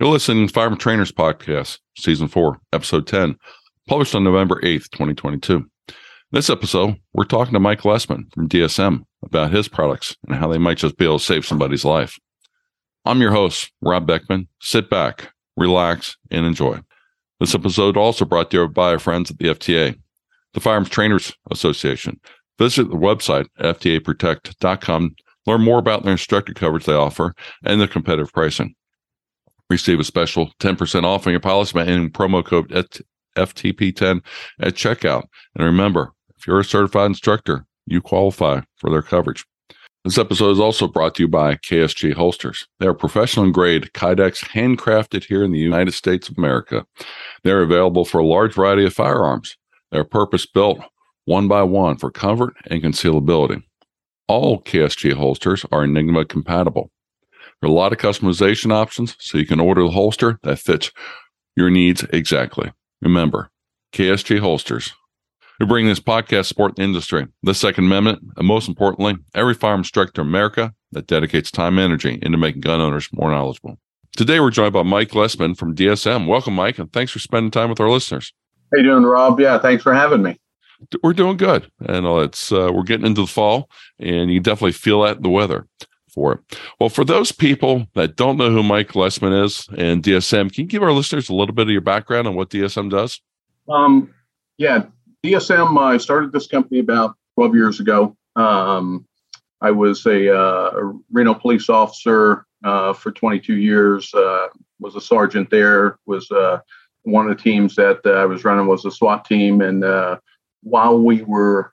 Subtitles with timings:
[0.00, 3.36] You're listening to Firearm Trainers Podcast, Season 4, Episode 10,
[3.88, 5.68] published on November 8th, 2022.
[6.30, 10.56] This episode, we're talking to Mike Lessman from DSM about his products and how they
[10.56, 12.16] might just be able to save somebody's life.
[13.04, 14.46] I'm your host, Rob Beckman.
[14.60, 16.78] Sit back, relax, and enjoy.
[17.40, 19.98] This episode also brought to you by our friends at the FTA,
[20.54, 22.20] the Firearms Trainers Association.
[22.56, 27.34] Visit the website, ftaprotect.com, learn more about their instructor coverage they offer
[27.64, 28.76] and the competitive pricing
[29.70, 32.68] receive a special 10% off on your policy by entering promo code
[33.36, 34.22] FTP10
[34.60, 35.24] at checkout.
[35.54, 39.44] And remember, if you're a certified instructor, you qualify for their coverage.
[40.04, 42.66] This episode is also brought to you by KSG Holsters.
[42.78, 46.86] They are professional grade Kydex handcrafted here in the United States of America.
[47.42, 49.56] They're available for a large variety of firearms.
[49.90, 50.80] They're purpose built
[51.24, 53.62] one by one for comfort and concealability.
[54.28, 56.90] All KSG holsters are Enigma compatible.
[57.60, 60.92] There are a lot of customization options, so you can order the holster that fits
[61.56, 62.70] your needs exactly.
[63.02, 63.50] Remember,
[63.92, 64.94] KSG Holsters.
[65.58, 69.80] We bring this podcast support the industry, the Second Amendment, and most importantly, every firearm
[69.80, 73.76] instructor in America that dedicates time and energy into making gun owners more knowledgeable.
[74.16, 76.28] Today, we're joined by Mike Lessman from DSM.
[76.28, 78.32] Welcome, Mike, and thanks for spending time with our listeners.
[78.72, 79.40] How you doing, Rob?
[79.40, 80.36] Yeah, thanks for having me.
[81.02, 85.02] We're doing good, and it's uh, we're getting into the fall, and you definitely feel
[85.02, 85.66] that in the weather
[86.18, 86.58] for it.
[86.80, 90.68] Well, for those people that don't know who Mike Lessman is and DSM, can you
[90.68, 93.20] give our listeners a little bit of your background on what DSM does?
[93.68, 94.12] Um,
[94.56, 94.86] yeah,
[95.24, 98.16] DSM, I started this company about 12 years ago.
[98.34, 99.06] Um,
[99.60, 104.48] I was a, uh, a, Reno police officer uh, for 22 years, uh,
[104.80, 106.58] was a sergeant there, was uh,
[107.02, 109.60] one of the teams that uh, I was running was a SWAT team.
[109.60, 110.18] And uh,
[110.62, 111.72] while we were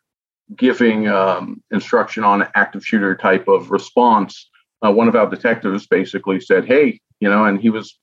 [0.55, 4.49] giving um, instruction on active shooter type of response,
[4.85, 7.97] uh, one of our detectives basically said, "Hey, you know," and he was.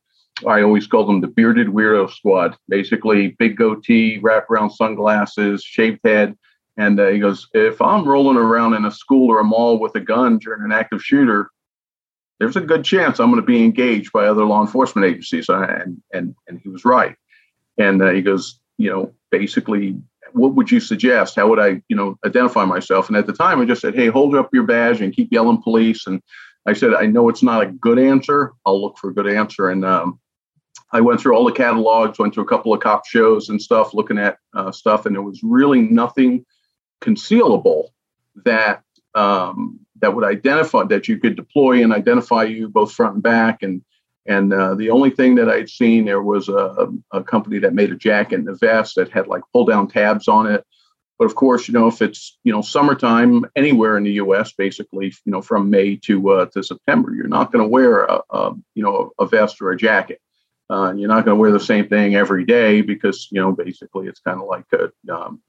[0.46, 2.56] I always called him the bearded weirdo squad.
[2.68, 6.36] Basically, big goatee, wraparound sunglasses, shaved head,
[6.76, 9.94] and uh, he goes, "If I'm rolling around in a school or a mall with
[9.94, 11.50] a gun during an active shooter,
[12.40, 16.02] there's a good chance I'm going to be engaged by other law enforcement agencies." And
[16.12, 17.14] and and he was right.
[17.78, 19.96] And uh, he goes, you know, basically
[20.34, 21.36] what would you suggest?
[21.36, 23.08] How would I, you know, identify myself?
[23.08, 25.62] And at the time, I just said, hey, hold up your badge and keep yelling
[25.62, 26.06] police.
[26.06, 26.22] And
[26.66, 28.52] I said, I know it's not a good answer.
[28.64, 29.70] I'll look for a good answer.
[29.70, 30.20] And um,
[30.92, 33.94] I went through all the catalogs, went to a couple of cop shows and stuff,
[33.94, 36.44] looking at uh, stuff, and there was really nothing
[37.00, 37.88] concealable
[38.44, 38.82] that
[39.14, 43.62] um, that would identify that you could deploy and identify you both front and back
[43.62, 43.82] and
[44.27, 47.90] and uh, the only thing that I'd seen there was a, a company that made
[47.90, 50.64] a jacket and a vest that had like pull down tabs on it.
[51.18, 55.12] But of course, you know, if it's you know summertime anywhere in the U.S., basically,
[55.24, 58.55] you know, from May to uh, to September, you're not going to wear a, a,
[58.74, 60.20] you know a vest or a jacket.
[60.70, 64.06] Uh, you're not going to wear the same thing every day because you know basically
[64.06, 65.40] it's kind of like a, um,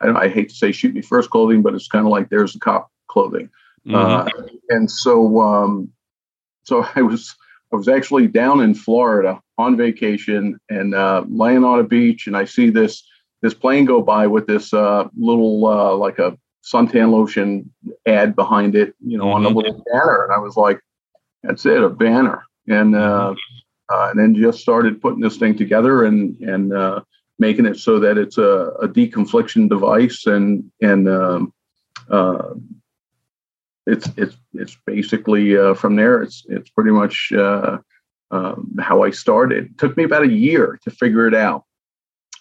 [0.00, 2.52] I, I, hate to say shoot me first clothing, but it's kind of like there's
[2.52, 3.50] the cop clothing.
[3.86, 3.94] Mm-hmm.
[3.94, 4.28] Uh,
[4.68, 5.92] and so um,
[6.62, 7.34] so I was
[7.72, 12.36] I was actually down in Florida on vacation and uh, laying on a beach, and
[12.36, 13.04] I see this
[13.42, 17.70] this plane go by with this uh, little uh, like a suntan lotion
[18.06, 19.34] ad behind it, you know, mm-hmm.
[19.34, 19.58] on a mm-hmm.
[19.58, 20.80] little banner, and I was like,
[21.42, 23.34] "That's it, a banner." And uh,
[23.90, 27.00] uh, and then just started putting this thing together and and uh,
[27.38, 31.52] making it so that it's a, a deconfliction device and and um,
[33.88, 36.22] it's it's it's basically uh, from there.
[36.22, 37.78] It's it's pretty much uh,
[38.30, 39.66] um, how I started.
[39.66, 41.64] It took me about a year to figure it out,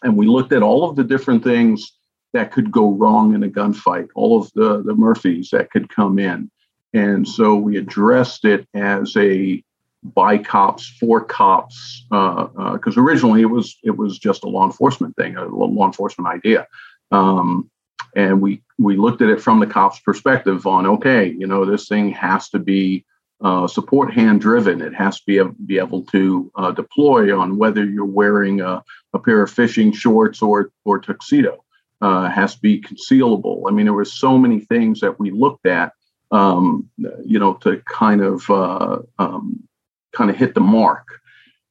[0.04, 1.94] and we looked at all of the different things
[2.34, 6.20] that could go wrong in a gunfight, all of the the Murphys that could come
[6.20, 6.52] in,
[6.94, 9.64] and so we addressed it as a
[10.04, 14.66] by cops for cops because uh, uh originally it was it was just a law
[14.66, 16.68] enforcement thing, a law enforcement idea.
[17.12, 17.72] Um,
[18.16, 21.88] and we we looked at it from the cops perspective on okay you know this
[21.88, 23.06] thing has to be
[23.42, 27.58] uh, support hand driven it has to be, able, be able to uh, deploy on
[27.58, 28.84] whether you're wearing a,
[29.14, 31.64] a, pair of fishing shorts or or tuxedo.
[32.00, 33.64] Uh, has to be concealable.
[33.68, 35.94] I mean there were so many things that we looked at
[36.32, 36.90] um,
[37.26, 39.68] you know to kind of uh, um,
[40.14, 41.08] kind of hit the mark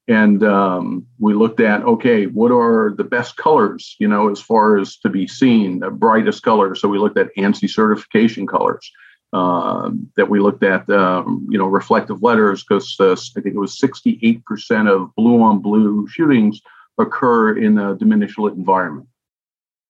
[0.08, 4.79] and um, we looked at okay what are the best colors you know as far
[4.79, 8.91] as to be seen the brightest colors so we looked at ANSI certification colors
[9.32, 13.58] uh, that we looked at um, you know reflective letters because uh, i think it
[13.58, 16.61] was 68% of blue on blue shootings
[16.99, 19.08] occur in a diminished lit environment.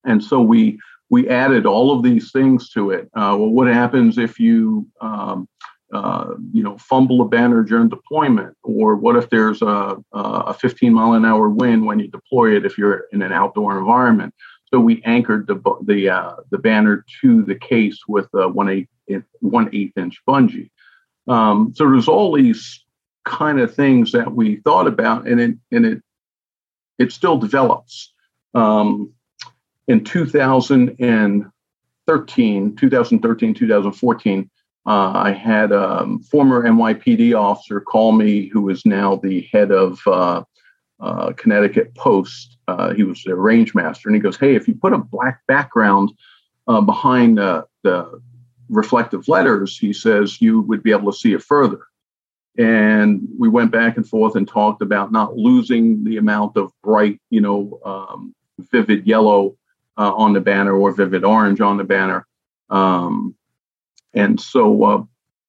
[0.05, 0.79] And so we
[1.09, 3.05] we added all of these things to it.
[3.15, 5.49] Uh, well what happens if you um,
[5.97, 8.57] uh, you know, fumble a banner during deployment?
[8.63, 12.67] Or what if there's a, a 15 mile an hour wind when you deploy it
[12.67, 14.35] if you're in an outdoor environment?
[14.73, 18.89] So we anchored the the uh, the banner to the case with a one eighth
[19.97, 20.71] inch bungee.
[21.29, 22.85] Um, so there's all these
[23.25, 26.03] kind of things that we thought about, and it and it
[26.99, 28.13] it still develops.
[28.55, 29.13] Um,
[29.89, 34.51] in 2013, 2013, 2014,
[34.87, 39.73] uh, I had a um, former NYPD officer call me, who is now the head
[39.73, 40.45] of uh,
[41.01, 42.57] uh, Connecticut Post.
[42.69, 45.41] Uh, he was the range master, and he goes, "Hey, if you put a black
[45.49, 46.13] background
[46.69, 47.67] uh, behind the
[48.69, 51.81] reflective letters, he says you would be able to see it further."
[52.57, 57.21] And we went back and forth and talked about not losing the amount of bright,
[57.29, 58.35] you know, um,
[58.71, 59.57] vivid yellow
[59.99, 62.27] uh, on the banner or vivid orange on the banner.
[62.71, 63.35] Um,
[64.17, 65.03] and so, uh,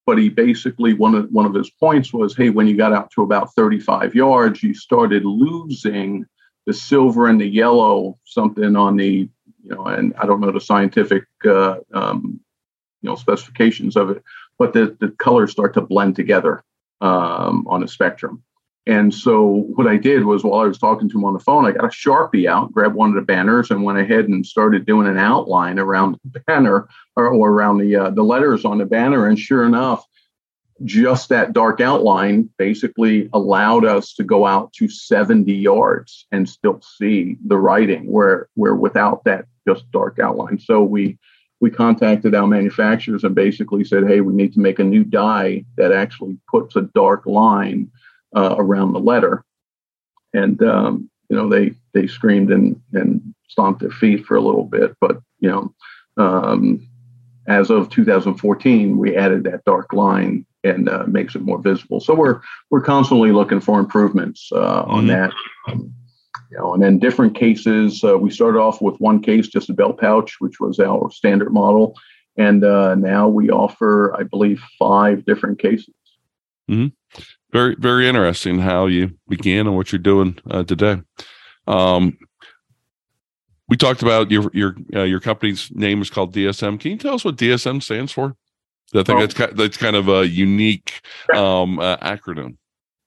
[0.06, 3.10] but he basically one of one of his points was, hey, when you got out
[3.12, 6.24] to about 35 yards, you started losing
[6.66, 9.28] the silver and the yellow, something on the,
[9.62, 12.40] you know, and I don't know the scientific, uh, um,
[13.00, 14.22] you know, specifications of it,
[14.58, 16.62] but the the colors start to blend together
[17.00, 18.42] um, on a spectrum.
[18.88, 21.66] And so what I did was while I was talking to him on the phone,
[21.66, 24.86] I got a Sharpie out, grabbed one of the banners, and went ahead and started
[24.86, 28.86] doing an outline around the banner or, or around the uh, the letters on the
[28.86, 29.26] banner.
[29.26, 30.06] And sure enough,
[30.84, 36.80] just that dark outline basically allowed us to go out to 70 yards and still
[36.80, 40.58] see the writing where where without that just dark outline.
[40.58, 41.18] So we
[41.60, 45.66] we contacted our manufacturers and basically said, hey, we need to make a new die
[45.76, 47.90] that actually puts a dark line
[48.34, 49.44] uh, around the letter.
[50.34, 54.64] And um, you know, they they screamed and and stomped their feet for a little
[54.64, 55.74] bit, but you know,
[56.16, 56.86] um,
[57.46, 62.00] as of 2014, we added that dark line and uh, makes it more visible.
[62.00, 62.40] So we're
[62.70, 65.08] we're constantly looking for improvements uh, on mm-hmm.
[65.08, 65.32] that.
[65.68, 65.94] Um,
[66.50, 68.02] you know, and then different cases.
[68.02, 71.52] Uh, we started off with one case, just a belt pouch, which was our standard
[71.52, 71.94] model,
[72.38, 75.94] and uh, now we offer, I believe, five different cases.
[76.70, 76.97] Mm-hmm
[77.52, 81.00] very very interesting how you began and what you're doing uh, today.
[81.66, 82.18] Um,
[83.68, 86.80] we talked about your your uh, your company's name is called DSM.
[86.80, 88.36] Can you tell us what DSM stands for?
[88.94, 89.20] I think oh.
[89.20, 91.02] that's kind, that's kind of a unique
[91.34, 92.56] um, uh, acronym.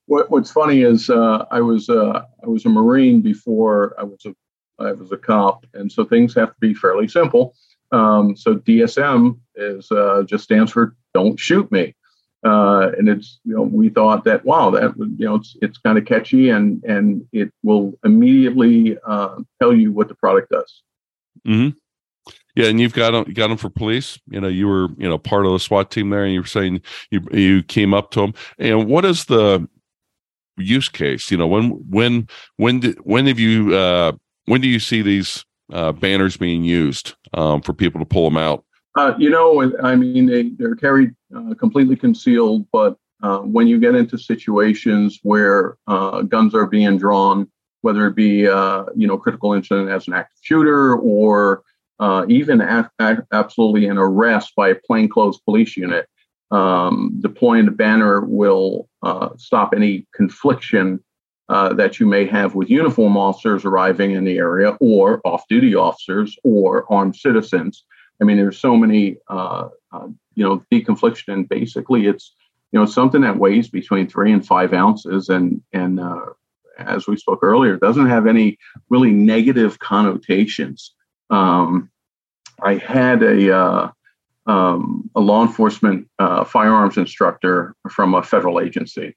[0.05, 4.25] What, what's funny is uh, I was uh, I was a Marine before I was
[4.25, 4.35] a
[4.79, 7.55] I was a cop, and so things have to be fairly simple.
[7.91, 11.95] Um, so DSM is uh, just stands for "Don't Shoot Me."
[12.43, 15.97] Uh, and it's you know we thought that wow that you know it's it's kind
[15.97, 20.81] of catchy and and it will immediately uh, tell you what the product does.
[21.47, 21.77] Mm-hmm.
[22.55, 24.19] Yeah, and you've got them, you got them for police.
[24.27, 26.47] You know, you were you know part of the SWAT team there, and you were
[26.47, 28.33] saying you you came up to them.
[28.57, 29.67] And what is the
[30.57, 31.31] use case?
[31.31, 32.27] You know, when when
[32.57, 34.13] when did when have you uh,
[34.45, 38.37] when do you see these uh, banners being used um, for people to pull them
[38.37, 38.65] out?
[38.95, 43.79] Uh, you know, I mean, they, they're carried uh, completely concealed, but uh, when you
[43.79, 47.49] get into situations where uh, guns are being drawn,
[47.81, 51.63] whether it be, uh, you know, critical incident as an active shooter or
[51.99, 56.07] uh, even absolutely an arrest by a plainclothes police unit,
[56.49, 58.89] um, deploying the banner will
[59.37, 60.99] stop any confliction
[61.47, 66.37] that you may have with uniform officers arriving in the area or off duty officers
[66.43, 67.85] or armed citizens.
[68.21, 72.35] I mean, there's so many, uh, uh, you know, deconfliction, and basically it's,
[72.71, 76.27] you know, something that weighs between three and five ounces, and and uh,
[76.77, 78.57] as we spoke earlier, doesn't have any
[78.89, 80.93] really negative connotations.
[81.29, 81.89] Um,
[82.61, 83.91] I had a uh,
[84.45, 89.15] um, a law enforcement uh, firearms instructor from a federal agency,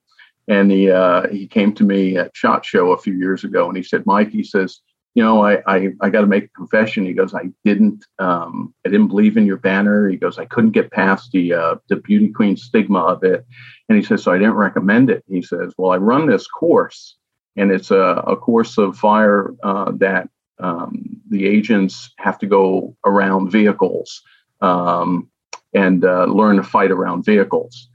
[0.49, 3.77] and he uh, he came to me at Shot Show a few years ago, and
[3.77, 4.81] he said, "Mike," he says,
[5.15, 7.07] you know, I I, I got to make a confession.
[7.07, 10.09] He goes, I didn't um, I didn't believe in your banner.
[10.09, 13.47] He goes, I couldn't get past the uh, the beauty queen stigma of it,
[13.89, 15.25] and he says, so I didn't recommend it.
[15.29, 17.17] He says, well, I run this course,
[17.57, 20.29] and it's a, a course of fire uh, that
[20.59, 24.23] um, the agents have to go around vehicles
[24.61, 25.29] um,
[25.73, 27.89] and uh, learn to fight around vehicles.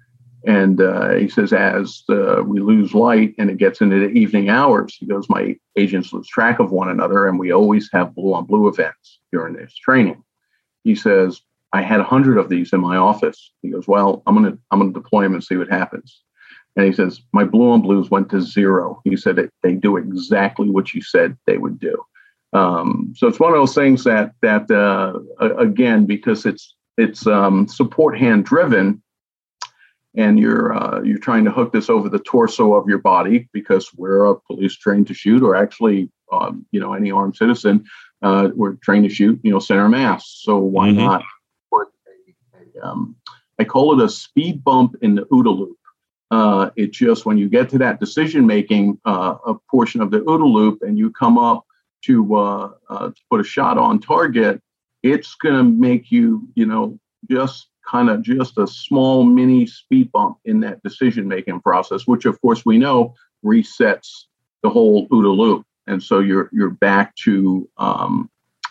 [0.46, 4.50] And uh, he says, as uh, we lose light and it gets into the evening
[4.50, 8.34] hours, he goes, my agents lose track of one another, and we always have blue
[8.34, 10.24] on blue events during this training.
[10.84, 11.41] He says,
[11.74, 13.51] I had a hundred of these in my office.
[13.62, 16.22] He goes, well, I'm gonna I'm gonna deploy them and see what happens.
[16.75, 19.01] And he says, my blue on blues went to zero.
[19.03, 22.01] He said they do exactly what you said they would do.
[22.53, 25.19] Um, so it's one of those things that that uh,
[25.58, 29.01] again because it's it's um, support hand driven
[30.16, 33.92] and you're uh, you're trying to hook this over the torso of your body because
[33.96, 37.86] we're a police trained to shoot, or actually, um, you know, any armed citizen,
[38.22, 40.39] uh, we're trained to shoot, you know, center mass.
[40.44, 41.00] So why mm-hmm.
[41.00, 41.24] not
[41.72, 43.16] put a, a um,
[43.60, 45.78] I call it a speed bump in the OODA loop.
[46.32, 50.20] Uh, it just when you get to that decision making uh, a portion of the
[50.20, 51.66] OODA loop and you come up
[52.06, 54.62] to, uh, uh, to put a shot on target,
[55.04, 57.00] it's going to make you, you know,
[57.30, 62.25] just kind of just a small mini speed bump in that decision making process, which
[62.25, 64.25] of course we know resets
[64.62, 68.29] the whole OODA loop, and so you're you're back to um,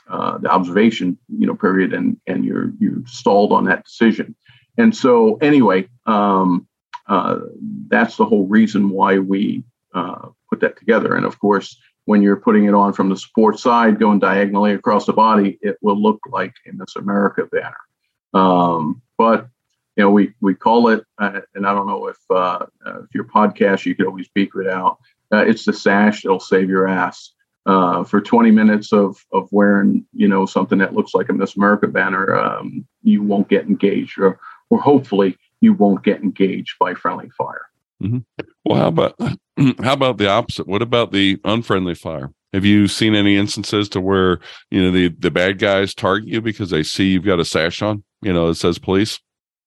[0.09, 4.35] uh, the observation, you know, period, and and you're you're stalled on that decision.
[4.77, 6.69] And so anyway, um,
[7.09, 7.41] uh,
[7.89, 11.17] that's the whole reason why we uh, put that together.
[11.17, 15.07] And of course, when you're putting it on from the support side, going diagonally across
[15.07, 17.88] the body, it will look like a Miss America banner.
[18.35, 19.49] Um, but
[19.97, 23.15] you know, we we call it, uh, and I don't know if uh, uh, if
[23.15, 24.99] your podcast, you could always beep it out.
[25.33, 27.33] Uh, it's the sash that'll save your ass.
[27.67, 31.57] Uh, for 20 minutes of of wearing, you know, something that looks like a Miss
[31.57, 34.39] America banner, um, you won't get engaged, or
[34.71, 37.67] or hopefully you won't get engaged by friendly fire.
[38.03, 38.19] Mm-hmm.
[38.65, 39.15] Well, how about
[39.83, 40.69] how about the opposite?
[40.69, 42.31] What about the unfriendly fire?
[42.53, 44.39] Have you seen any instances to where
[44.71, 47.83] you know the the bad guys target you because they see you've got a sash
[47.83, 48.05] on?
[48.23, 49.21] You know, it says police.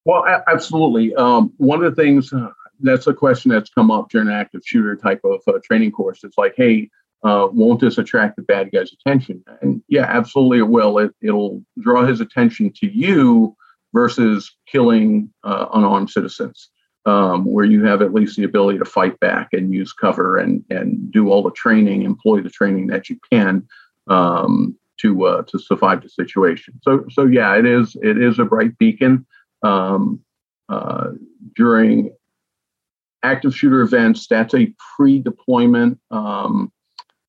[0.05, 1.13] Well, absolutely.
[1.15, 4.61] Um, one of the things uh, that's a question that's come up during an active
[4.65, 6.23] shooter type of uh, training course.
[6.23, 6.89] It's like, hey,
[7.23, 9.43] uh, won't this attract the bad guy's attention?
[9.61, 10.97] And yeah, absolutely it will.
[10.97, 13.55] It, it'll draw his attention to you
[13.93, 16.69] versus killing uh, unarmed citizens,
[17.05, 20.63] um, where you have at least the ability to fight back and use cover and
[20.71, 23.67] and do all the training, employ the training that you can
[24.07, 26.79] um, to uh, to survive the situation.
[26.83, 29.25] So so yeah, it is it is a bright beacon
[29.63, 30.19] um,
[30.69, 31.09] uh,
[31.55, 32.15] during
[33.23, 34.27] active shooter events.
[34.27, 35.99] That's a pre-deployment.
[36.09, 36.71] Um,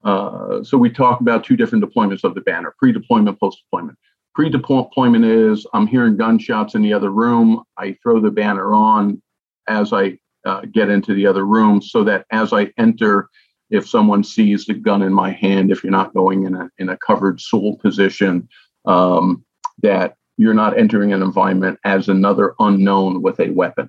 [0.05, 3.99] uh, so we talk about two different deployments of the banner: pre-deployment, post-deployment.
[4.35, 7.62] Pre-deployment is I'm hearing gunshots in the other room.
[7.76, 9.23] I throw the banner on
[9.69, 13.29] as I uh, get into the other room, so that as I enter
[13.73, 16.91] if someone sees the gun in my hand, if you're not going in a in
[16.91, 18.49] a covered sole position,
[18.85, 19.45] um,
[19.83, 23.88] that you're not entering an environment as another unknown with a weapon.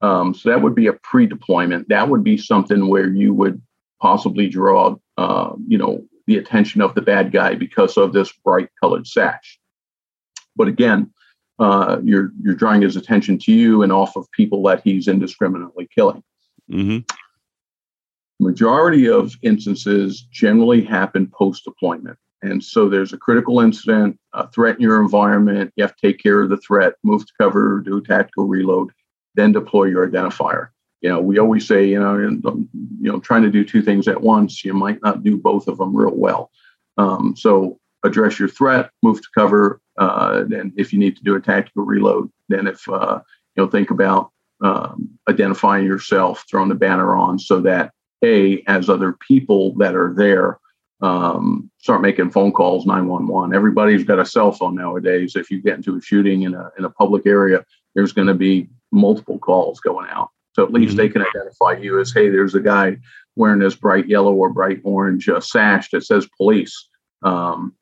[0.00, 1.88] Um, so that would be a pre-deployment.
[1.88, 3.60] That would be something where you would
[4.00, 8.68] possibly draw, uh, you know, the attention of the bad guy because of this bright
[8.80, 9.58] colored sash.
[10.54, 11.12] But again,
[11.58, 15.88] uh, you're you're drawing his attention to you and off of people that he's indiscriminately
[15.92, 16.22] killing.
[16.70, 17.00] Mm-hmm
[18.44, 22.18] majority of instances generally happen post deployment.
[22.42, 25.72] And so there's a critical incident, a threat in your environment.
[25.76, 28.90] You have to take care of the threat, move to cover, do a tactical reload,
[29.34, 30.68] then deploy your identifier.
[31.00, 34.20] You know, we always say, you know, you know, trying to do two things at
[34.20, 36.50] once, you might not do both of them real well.
[36.98, 39.80] Um, so address your threat, move to cover.
[39.98, 40.44] Uh,
[40.76, 43.20] if you need to do a tactical reload, then if uh,
[43.54, 44.30] you know, think about
[44.62, 47.93] um, identifying yourself, throwing the banner on so that
[48.24, 50.58] a as other people that are there
[51.00, 55.36] um, start making phone calls 911 everybody's got a cell phone nowadays.
[55.36, 57.64] If you get into a shooting in a, in a public area
[57.94, 60.30] there's going to be multiple calls going out.
[60.52, 60.98] So at least mm-hmm.
[60.98, 62.96] they can identify you as hey there's a guy
[63.36, 66.88] wearing this bright yellow or bright orange uh, sash that says police.
[67.22, 67.74] Um,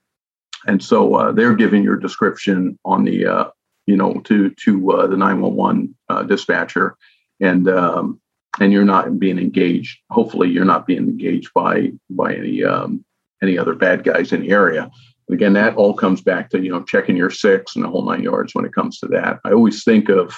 [0.67, 3.45] and so uh, they're giving your description on the uh,
[3.87, 6.97] you know to to uh, the 911 uh, dispatcher.
[7.41, 8.21] And um,
[8.61, 9.99] and you're not being engaged.
[10.11, 13.05] Hopefully, you're not being engaged by by any um,
[13.43, 14.91] any other bad guys in the area.
[15.31, 18.23] again, that all comes back to you know checking your six and the whole nine
[18.23, 19.41] yards when it comes to that.
[19.45, 20.35] I always think of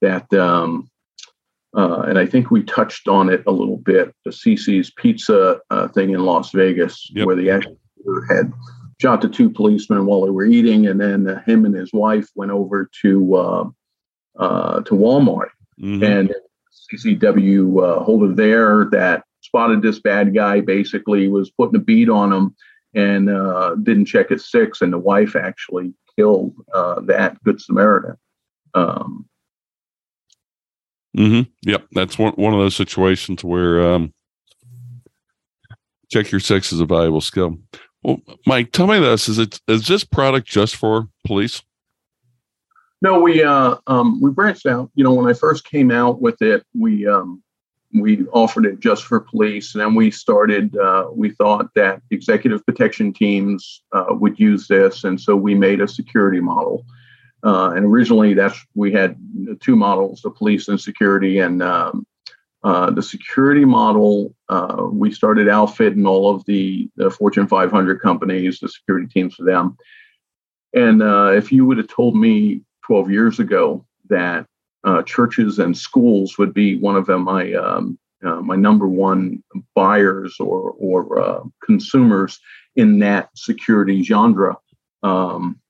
[0.00, 0.90] that, um,
[1.76, 4.14] uh, and I think we touched on it a little bit.
[4.24, 7.26] The CiCi's Pizza uh, thing in Las Vegas, yep.
[7.26, 7.74] where the actor
[8.28, 8.52] had
[9.00, 12.28] shot the two policemen while they were eating, and then uh, him and his wife
[12.34, 13.64] went over to uh,
[14.38, 15.50] uh, to Walmart.
[15.80, 16.04] Mm-hmm.
[16.04, 16.34] And
[16.92, 22.32] CCW uh, holder there that spotted this bad guy, basically was putting a beat on
[22.32, 22.56] him
[22.94, 28.16] and uh, didn't check his six, and the wife actually killed uh, that Good Samaritan.
[28.74, 29.28] Um,
[31.16, 31.50] mm-hmm.
[31.62, 34.12] Yep, that's one one of those situations where um,
[36.10, 37.58] check your six is a valuable skill.
[38.02, 41.62] Well, Mike, tell me this: is it is this product just for police?
[43.04, 44.90] No, we uh, um, we branched out.
[44.94, 47.42] You know, when I first came out with it, we um,
[47.92, 50.74] we offered it just for police, and then we started.
[50.74, 55.82] Uh, we thought that executive protection teams uh, would use this, and so we made
[55.82, 56.86] a security model.
[57.42, 59.18] Uh, and originally, that's we had
[59.60, 61.40] two models: the police and security.
[61.40, 62.06] And um,
[62.62, 68.60] uh, the security model, uh, we started outfitting all of the, the, Fortune 500 companies,
[68.60, 69.76] the security teams for them.
[70.72, 74.46] And uh, if you would have told me 12 years ago that
[74.84, 79.42] uh, churches and schools would be one of my um, uh, my number one
[79.74, 82.38] buyers or or consumers
[82.76, 84.56] in that security genre.
[85.02, 85.60] Um,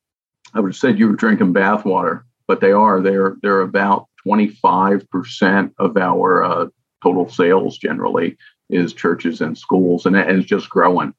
[0.54, 3.00] I would have said you were drinking bathwater, but they are.
[3.00, 6.66] They're they're about 25% of our uh,
[7.02, 8.36] total sales generally
[8.70, 11.12] is churches and schools, and, and it's just growing.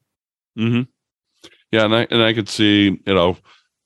[0.57, 0.81] Mm-hmm.
[1.71, 3.37] Yeah, and I and I could see, you know,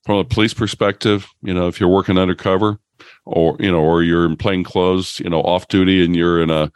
[0.10, 2.80] from a police perspective, you know, if you're working undercover,
[3.26, 6.50] or you know, or you're in plain clothes, you know, off duty, and you're in
[6.50, 6.72] a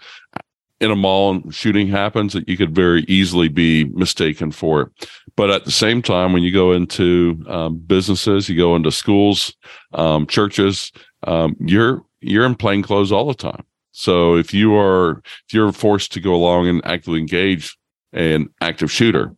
[0.80, 5.10] in a mall and shooting happens, that you could very easily be mistaken for it.
[5.36, 9.52] But at the same time, when you go into um, businesses, you go into schools,
[9.96, 10.92] um, churches,
[11.24, 13.66] um, you're you're in plain clothes all the time.
[13.94, 17.75] So if you are if you're forced to go along and actively engage
[18.12, 19.36] an active shooter,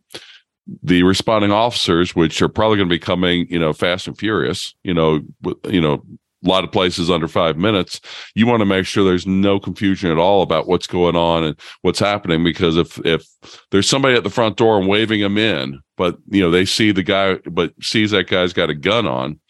[0.82, 4.74] the responding officers, which are probably going to be coming, you know, fast and furious,
[4.82, 5.20] you know,
[5.68, 6.02] you know,
[6.44, 8.00] a lot of places under five minutes.
[8.34, 11.56] You want to make sure there's no confusion at all about what's going on and
[11.82, 12.44] what's happening.
[12.44, 13.26] Because if if
[13.70, 16.92] there's somebody at the front door and waving them in, but you know they see
[16.92, 19.40] the guy, but sees that guy's got a gun on,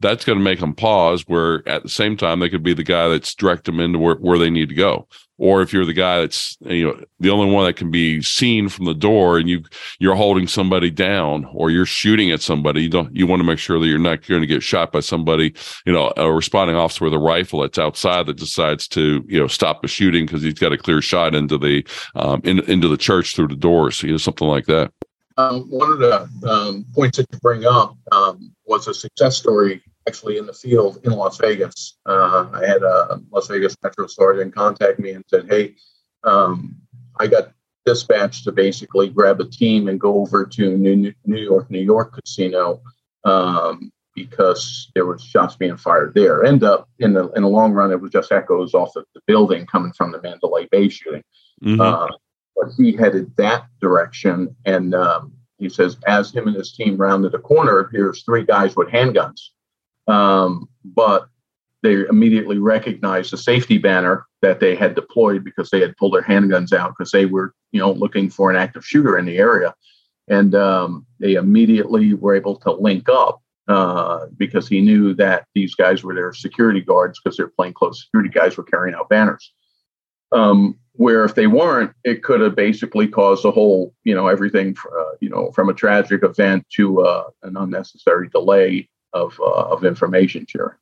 [0.00, 1.24] that's going to make them pause.
[1.26, 4.16] Where at the same time, they could be the guy that's direct them into where,
[4.16, 5.08] where they need to go.
[5.38, 8.70] Or if you're the guy that's you know the only one that can be seen
[8.70, 9.64] from the door, and you
[9.98, 13.58] you're holding somebody down, or you're shooting at somebody, you don't you want to make
[13.58, 17.04] sure that you're not going to get shot by somebody, you know, a responding officer
[17.04, 20.54] with a rifle that's outside that decides to you know stop the shooting because he's
[20.54, 24.12] got a clear shot into the um, in, into the church through the doors, you
[24.12, 24.90] know, something like that.
[25.38, 29.82] Um, one of the um, points that you bring up um, was a success story
[30.08, 31.98] actually in the field in Las Vegas.
[32.06, 35.74] Uh, I had a Las Vegas Metro Sergeant contact me and said, "Hey,
[36.24, 36.76] um,
[37.18, 37.52] I got
[37.86, 42.12] dispatched to basically grab a team and go over to New, New York, New York
[42.12, 42.82] casino
[43.24, 46.44] um, because there was shots being fired there.
[46.44, 49.20] End up in the in the long run, it was just echoes off of the
[49.26, 51.22] building coming from the Mandalay Bay shooting.
[51.62, 51.80] Mm-hmm.
[51.80, 52.08] Uh,
[52.56, 57.32] but he headed that direction, and um, he says as him and his team rounded
[57.32, 59.40] the corner, here's three guys with handguns.
[60.08, 61.28] Um, but
[61.82, 66.22] they immediately recognized the safety banner that they had deployed because they had pulled their
[66.22, 69.74] handguns out because they were, you know, looking for an active shooter in the area,
[70.28, 75.74] and um, they immediately were able to link up uh, because he knew that these
[75.74, 79.52] guys were their security guards because their plainclothes security guys were carrying out banners.
[80.32, 84.74] Um, where if they weren't, it could have basically caused a whole, you know, everything,
[84.74, 89.64] for, uh, you know, from a tragic event to uh, an unnecessary delay of uh,
[89.70, 90.76] of information sharing.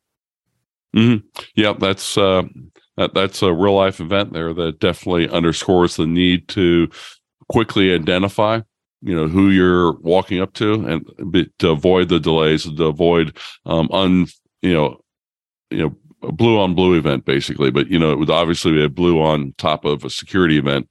[0.95, 1.27] Mm-hmm.
[1.55, 2.45] Yeah, that's uh,
[2.97, 6.89] that, that's a real life event there that definitely underscores the need to
[7.49, 8.61] quickly identify
[9.03, 13.89] you know who you're walking up to and to avoid the delays to avoid um
[13.93, 14.27] un
[14.63, 14.99] you know
[15.71, 15.97] you know
[16.29, 19.21] a blue on blue event basically but you know it would obviously be a blue
[19.21, 20.89] on top of a security event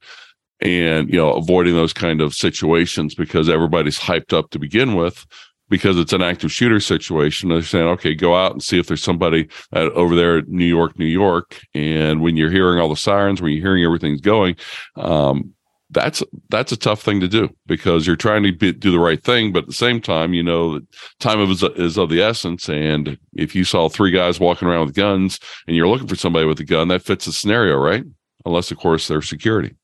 [0.60, 5.26] and you know avoiding those kind of situations because everybody's hyped up to begin with
[5.68, 7.48] because it's an active shooter situation.
[7.48, 10.66] They're saying, okay, go out and see if there's somebody at, over there at New
[10.66, 11.60] York, New York.
[11.74, 14.56] And when you're hearing all the sirens, when you're hearing everything's going,
[14.96, 15.54] um,
[15.94, 19.22] that's that's a tough thing to do because you're trying to be, do the right
[19.22, 20.80] thing, but at the same time, you know,
[21.20, 22.68] time is, is of the essence.
[22.68, 26.46] And if you saw three guys walking around with guns and you're looking for somebody
[26.46, 28.04] with a gun, that fits the scenario, right?
[28.44, 29.74] Unless, of course, they're security.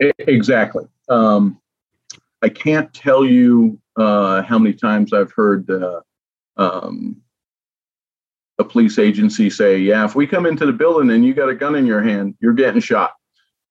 [0.00, 0.84] Exactly.
[1.08, 1.58] Um,
[2.42, 6.00] I can't tell you uh, how many times I've heard uh,
[6.56, 7.16] um,
[8.58, 11.54] a police agency say, "Yeah, if we come into the building and you got a
[11.54, 13.14] gun in your hand, you're getting shot."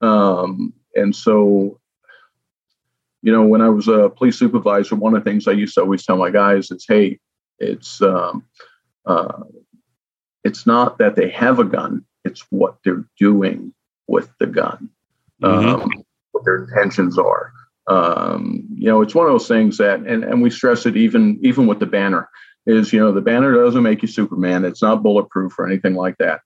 [0.01, 1.79] Um, and so,
[3.21, 5.81] you know, when I was a police supervisor, one of the things I used to
[5.81, 7.19] always tell my guys is, "Hey,
[7.59, 8.43] it's um,
[9.05, 9.43] uh,
[10.43, 13.73] it's not that they have a gun; it's what they're doing
[14.07, 14.89] with the gun,
[15.41, 15.81] mm-hmm.
[15.81, 15.91] um,
[16.31, 17.53] what their intentions are."
[17.87, 21.39] um, you know, it's one of those things that, and, and we stress it even
[21.41, 22.29] even with the banner,
[22.65, 24.65] is you know the banner doesn't make you Superman.
[24.65, 26.41] It's not bulletproof or anything like that.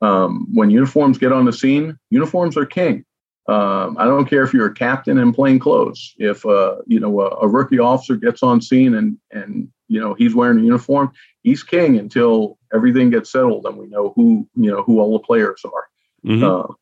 [0.00, 3.04] Um, when uniforms get on the scene, uniforms are king.
[3.46, 6.14] Um, I don't care if you're a captain in plain clothes.
[6.18, 10.14] If uh, you know a, a, rookie officer gets on scene and and you know
[10.14, 14.70] he's wearing a uniform, he's king until everything gets settled and we know who you
[14.70, 15.88] know who all the players are.
[16.24, 16.42] Mm-hmm.
[16.42, 16.74] Uh,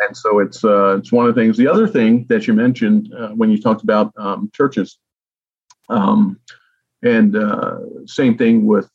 [0.00, 1.56] and so it's uh, it's one of the things.
[1.56, 4.98] The other thing that you mentioned uh, when you talked about um, churches,
[5.90, 6.40] um,
[7.02, 8.88] and uh, same thing with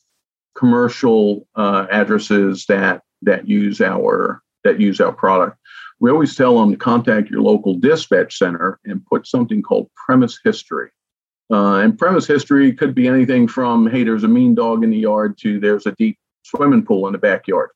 [0.56, 5.56] commercial uh, addresses that that use our that use our product.
[5.98, 10.38] We always tell them to contact your local dispatch center and put something called premise
[10.44, 10.90] history.
[11.50, 14.98] Uh, and premise history could be anything from hey, there's a mean dog in the
[14.98, 17.70] yard to there's a deep swimming pool in the backyard.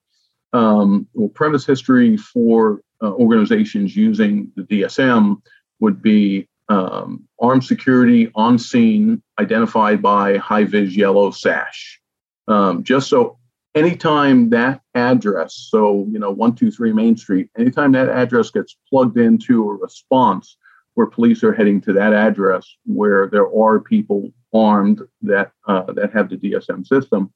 [0.53, 5.41] Um, well, premise history for uh, organizations using the DSM
[5.79, 12.01] would be um, armed security on scene identified by high vis yellow sash.
[12.49, 13.39] Um, just so
[13.75, 18.77] anytime that address, so you know, one two three Main Street, anytime that address gets
[18.89, 20.57] plugged into a response
[20.95, 26.13] where police are heading to that address where there are people armed that uh, that
[26.13, 27.33] have the DSM system,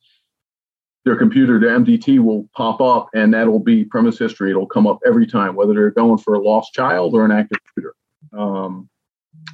[1.05, 4.51] their computer, the MDT will pop up, and that'll be premise history.
[4.51, 7.59] It'll come up every time, whether they're going for a lost child or an active
[7.75, 7.95] shooter.
[8.33, 8.89] Um,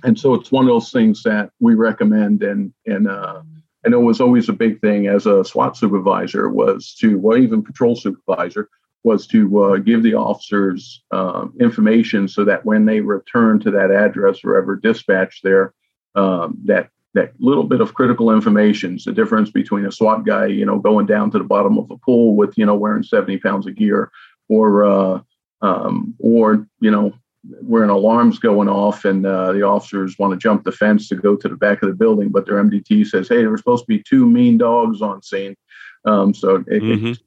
[0.04, 3.42] and so it's one of those things that we recommend and and uh,
[3.86, 7.62] Know it was always a big thing as a SWAT supervisor was to well even
[7.62, 8.68] patrol supervisor
[9.02, 13.90] was to uh, give the officers um, information so that when they return to that
[13.90, 15.72] address or ever dispatch there
[16.14, 20.46] um, that that little bit of critical information is the difference between a SWAT guy
[20.46, 23.38] you know going down to the bottom of a pool with you know wearing 70
[23.38, 24.10] pounds of gear
[24.48, 25.20] or uh,
[25.62, 27.12] um, or you know
[27.42, 31.16] where an alarm's going off and uh, the officers want to jump the fence to
[31.16, 33.84] go to the back of the building, but their MDT says, "Hey, there were supposed
[33.84, 35.56] to be two mean dogs on scene."
[36.04, 37.06] Um, so it, mm-hmm.
[37.08, 37.18] it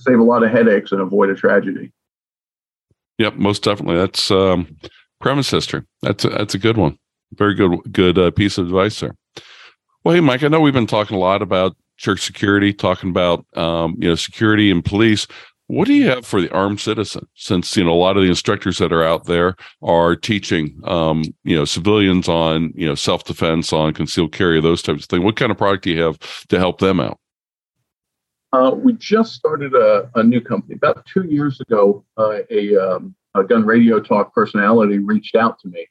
[0.00, 1.92] save a lot of headaches and avoid a tragedy.
[3.18, 3.96] Yep, most definitely.
[3.96, 4.76] That's um,
[5.20, 5.82] premise history.
[6.02, 6.98] That's a, that's a good one.
[7.32, 9.16] Very good good uh, piece of advice there.
[10.04, 13.44] Well, hey, Mike, I know we've been talking a lot about church security, talking about
[13.56, 15.26] um, you know security and police.
[15.68, 17.26] What do you have for the armed citizen?
[17.34, 21.24] Since you know a lot of the instructors that are out there are teaching, um,
[21.42, 25.24] you know, civilians on you know self defense, on concealed carry, those types of things.
[25.24, 27.18] What kind of product do you have to help them out?
[28.52, 32.04] Uh, we just started a, a, new company about two years ago.
[32.16, 35.84] Uh, a, um, a gun radio talk personality reached out to me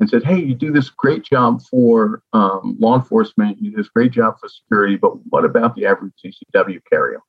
[0.00, 3.56] and said, "Hey, you do this great job for um, law enforcement.
[3.58, 7.20] You do this great job for security, but what about the average CCW carrier?"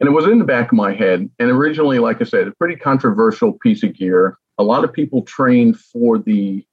[0.00, 1.28] And it was in the back of my head.
[1.38, 4.36] And originally, like I said, a pretty controversial piece of gear.
[4.58, 6.64] A lot of people train for the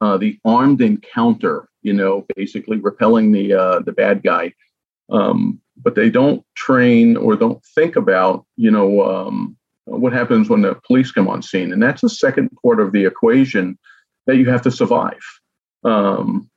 [0.00, 4.52] uh, the armed encounter, you know, basically repelling the uh, the bad guy.
[5.10, 10.62] Um, but they don't train or don't think about, you know, um, what happens when
[10.62, 13.78] the police come on scene, and that's the second part of the equation
[14.26, 15.20] that you have to survive.
[15.84, 16.50] Um,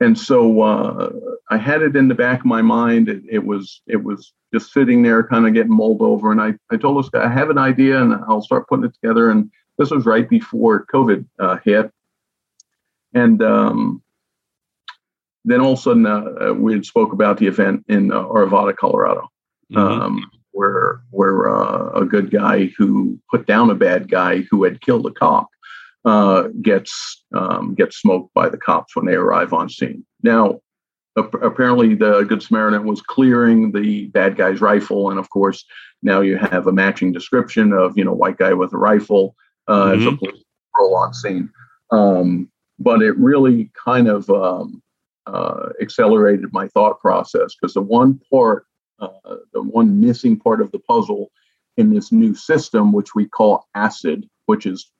[0.00, 1.10] and so uh,
[1.50, 3.08] I had it in the back of my mind.
[3.08, 6.32] It, it, was it was just sitting there, kind of getting mulled over.
[6.32, 8.94] And I, I told this guy, I have an idea, and I'll start putting it
[8.94, 9.30] together.
[9.30, 11.90] And this was right before COVID uh, hit,
[13.14, 14.02] and um,
[15.46, 18.76] then all of a sudden uh, we had spoke about the event in uh, Arvada,
[18.76, 19.30] Colorado,
[19.72, 19.78] mm-hmm.
[19.78, 24.80] um, where where uh, a good guy who put down a bad guy who had
[24.82, 25.48] killed a cop
[26.06, 30.06] uh, gets um, gets smoked by the cops when they arrive on scene.
[30.22, 30.60] Now,
[31.16, 35.64] apparently, the Good Samaritan was clearing the bad guy's rifle, and of course,
[36.02, 39.34] now you have a matching description of you know white guy with a rifle
[39.66, 40.00] uh, mm-hmm.
[40.00, 41.50] as a police patrol on scene.
[41.90, 44.82] Um, but it really kind of um,
[45.26, 48.66] uh, accelerated my thought process because the one part,
[49.00, 49.08] uh,
[49.52, 51.32] the one missing part of the puzzle
[51.76, 54.90] in this new system, which we call ACID, which is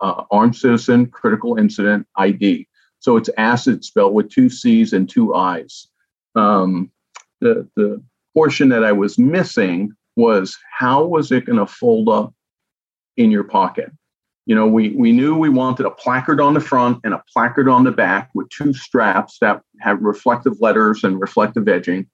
[0.00, 2.66] uh, Armed Citizen Critical Incident ID.
[3.00, 5.88] So it's ACID spelled with two C's and two I's.
[6.34, 6.90] Um,
[7.40, 8.02] the, the
[8.34, 12.34] portion that I was missing was how was it going to fold up
[13.16, 13.90] in your pocket?
[14.46, 17.68] You know, we, we knew we wanted a placard on the front and a placard
[17.68, 22.06] on the back with two straps that have reflective letters and reflective edging.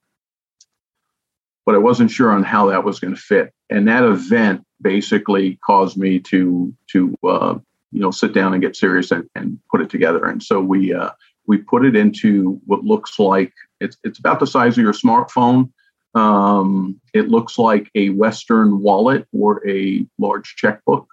[1.65, 3.53] But I wasn't sure on how that was going to fit.
[3.69, 7.55] And that event basically caused me to to uh,
[7.93, 10.25] you know sit down and get serious and, and put it together.
[10.25, 11.11] And so we uh,
[11.47, 15.71] we put it into what looks like it's it's about the size of your smartphone.
[16.15, 21.07] Um, it looks like a western wallet or a large checkbook.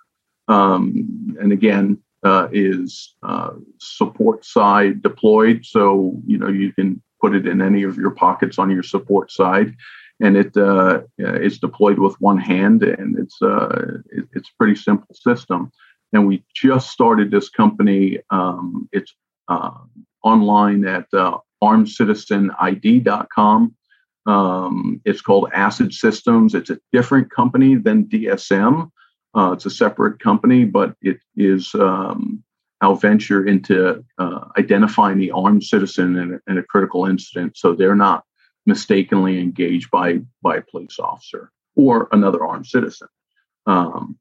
[0.49, 5.65] Um, and again uh, is uh, support side deployed.
[5.65, 9.31] So you know you can put it in any of your pockets on your support
[9.31, 9.75] side.
[10.23, 14.77] And it uh, it's deployed with one hand and it's uh, it, it's a pretty
[14.77, 15.73] simple system
[16.13, 18.19] and we just started this company.
[18.31, 19.15] Um, it's
[19.49, 19.71] uh,
[20.23, 23.75] online at uh, armedcitizenid.com.
[24.27, 26.55] Um, it's called Acid Systems.
[26.55, 28.91] It's a different company than DSM.
[29.35, 32.43] Uh, it's a separate company, but it is um,
[32.81, 37.57] our venture into uh, identifying the armed citizen in a, in a, critical incident.
[37.57, 38.25] So they're not
[38.67, 43.09] mistakenly engaged by by a police officer or another armed citizen.
[43.67, 44.19] Um,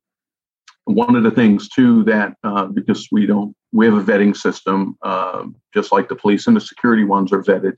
[0.89, 4.97] one of the things too that uh, because we don't we have a vetting system
[5.04, 7.75] uh, just like the police and the security ones are vetted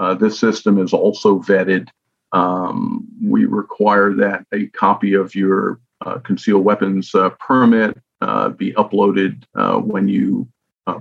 [0.00, 1.88] uh, this system is also vetted.
[2.32, 8.72] Um, we require that a copy of your uh, concealed weapons uh, permit uh, be
[8.72, 9.44] uploaded
[9.84, 10.48] when you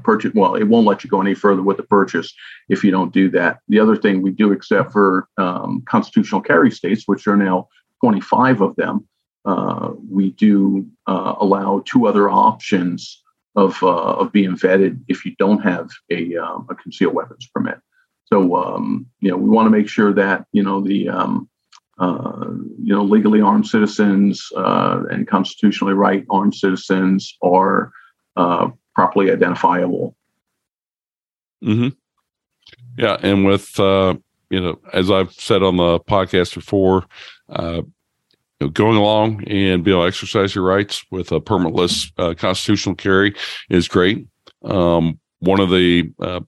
[0.04, 2.32] purchase well it won't let you go any further with the purchase
[2.68, 3.60] if you don't do that.
[3.70, 7.70] The other thing we do except for um, constitutional carry states which are now
[8.02, 9.08] 25 of them
[9.46, 13.24] uh, we do uh, allow two other options
[13.56, 17.80] of, uh, of being vetted if you don't have a, um, a concealed weapons permit.
[18.26, 21.50] So, um, you know, we want to make sure that, you know, the, um,
[21.98, 22.46] uh,
[22.82, 27.92] you know, legally armed citizens uh, and constitutionally right armed citizens are
[28.96, 30.16] properly identifiable.
[31.64, 31.90] Mm-hmm.
[32.98, 33.18] Yeah.
[33.22, 37.06] And with, you know, as I've said on the podcast before,
[38.60, 42.34] you know, going along and be able to exercise your rights with a permitless uh,
[42.34, 43.36] constitutional carry
[43.70, 44.28] is great.
[44.64, 46.42] Um, one of the uh,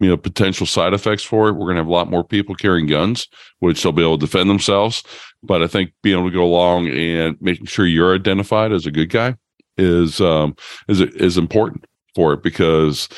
[0.00, 2.54] you know potential side effects for it, we're going to have a lot more people
[2.54, 3.28] carrying guns,
[3.60, 5.04] which they'll be able to defend themselves.
[5.42, 8.90] But I think being able to go along and making sure you're identified as a
[8.90, 9.36] good guy
[9.76, 10.56] is um,
[10.88, 13.08] is is important for it because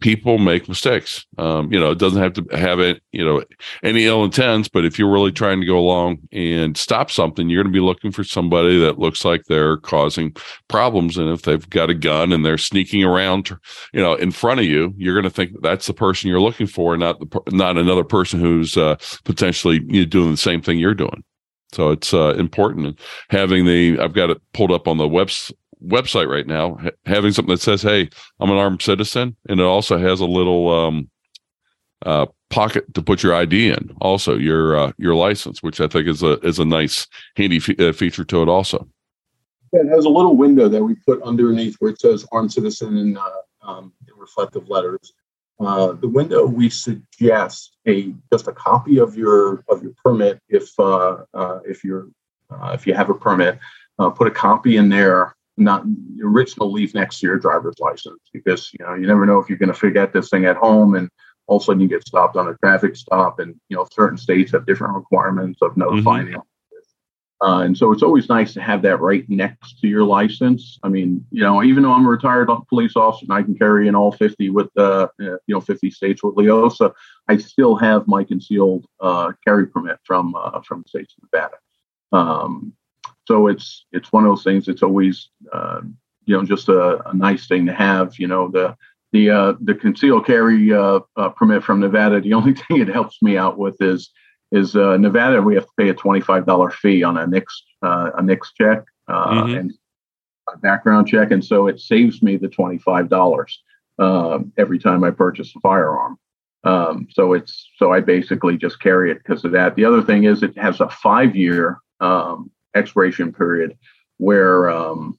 [0.00, 1.26] people make mistakes.
[1.38, 3.42] Um, you know, it doesn't have to have it, you know,
[3.82, 7.62] any ill intents, but if you're really trying to go along and stop something, you're
[7.62, 10.34] going to be looking for somebody that looks like they're causing
[10.68, 11.18] problems.
[11.18, 13.50] And if they've got a gun and they're sneaking around,
[13.92, 16.66] you know, in front of you, you're going to think that's the person you're looking
[16.66, 20.78] for, not the not another person who's uh, potentially you know, doing the same thing
[20.78, 21.24] you're doing.
[21.72, 22.98] So it's uh, important
[23.30, 23.98] having the.
[23.98, 25.52] I've got it pulled up on the webs
[25.86, 28.08] website right now ha- having something that says, "Hey,
[28.40, 31.10] I'm an armed citizen," and it also has a little um,
[32.04, 36.06] uh, pocket to put your ID in, also your uh, your license, which I think
[36.06, 38.48] is a is a nice handy uh, feature to it.
[38.48, 38.88] Also,
[39.72, 42.96] yeah, it has a little window that we put underneath where it says "armed citizen"
[42.96, 43.30] in, uh,
[43.62, 45.12] um, in reflective letters.
[45.60, 50.78] Uh, the window we suggest a just a copy of your of your permit if
[50.78, 51.24] uh,
[51.66, 52.08] if you're
[52.72, 53.58] if you have a permit.
[54.14, 58.70] put a copy in there not the original leave next to your driver's license because
[58.72, 61.08] you know you never know if you're going to forget this thing at home and
[61.46, 64.18] all of a sudden you get stopped on a traffic stop and you know certain
[64.18, 66.40] states have different requirements of notifying mm-hmm.
[67.40, 70.78] Uh, and so it's always nice to have that right next to your license.
[70.82, 73.86] I mean, you know, even though I'm a retired police officer and I can carry
[73.86, 76.92] in all 50 with, uh, you know, 50 states with LEOSA,
[77.28, 81.56] I still have my concealed uh, carry permit from uh, from the state of Nevada.
[82.10, 82.72] Um,
[83.28, 84.68] so it's it's one of those things.
[84.68, 85.82] It's always uh,
[86.24, 88.18] you know just a, a, nice thing to have.
[88.18, 88.74] You know the
[89.12, 92.22] the uh, the concealed carry uh, uh permit from Nevada.
[92.22, 94.10] The only thing it helps me out with is
[94.50, 95.42] is uh, Nevada.
[95.42, 98.52] We have to pay a twenty five dollar fee on a NICS uh, a NICS
[98.54, 99.54] check mm-hmm.
[99.54, 99.74] and
[100.50, 103.62] a background check, and so it saves me the twenty five dollars
[104.56, 106.18] every time I purchase a firearm.
[106.64, 109.76] Um, so it's so I basically just carry it because of that.
[109.76, 113.76] The other thing is it has a five year um, expiration period
[114.18, 115.18] where um,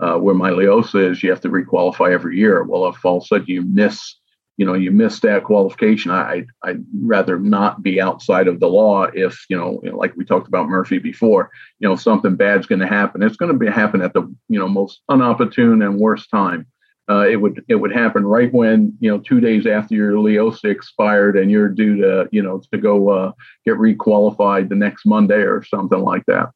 [0.00, 2.64] uh, where my LEOSA is, you have to requalify every year.
[2.64, 4.16] Well, if all of a sudden you miss,
[4.56, 9.04] you know, you miss that qualification, I, I'd rather not be outside of the law.
[9.04, 12.86] If you know, like we talked about Murphy before, you know, something bad's going to
[12.86, 13.22] happen.
[13.22, 16.66] It's going to be happen at the you know most unopportune and worst time.
[17.08, 20.64] Uh, it would it would happen right when you know two days after your LEOSA
[20.64, 23.32] expired and you're due to you know to go uh,
[23.64, 26.50] get requalified the next Monday or something like that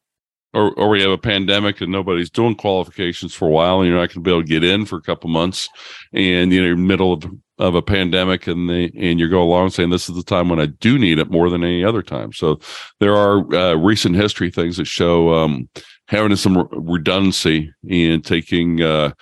[0.56, 3.98] or, or we have a pandemic and nobody's doing qualifications for a while and you're
[3.98, 5.68] not going to be able to get in for a couple months
[6.12, 7.24] and you know you're in the middle of,
[7.58, 10.58] of a pandemic and they and you go along saying this is the time when
[10.58, 12.32] i do need it more than any other time.
[12.32, 12.58] So
[13.00, 15.68] there are uh, recent history things that show um,
[16.08, 19.12] having some redundancy and taking uh,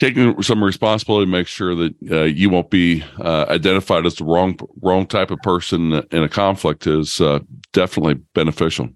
[0.00, 4.24] taking some responsibility to make sure that uh, you won't be uh, identified as the
[4.24, 7.38] wrong wrong type of person in a conflict is uh,
[7.72, 8.88] definitely beneficial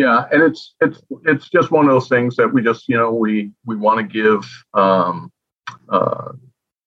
[0.00, 3.12] yeah and it's it's it's just one of those things that we just you know
[3.12, 5.30] we we want to give um
[5.90, 6.32] uh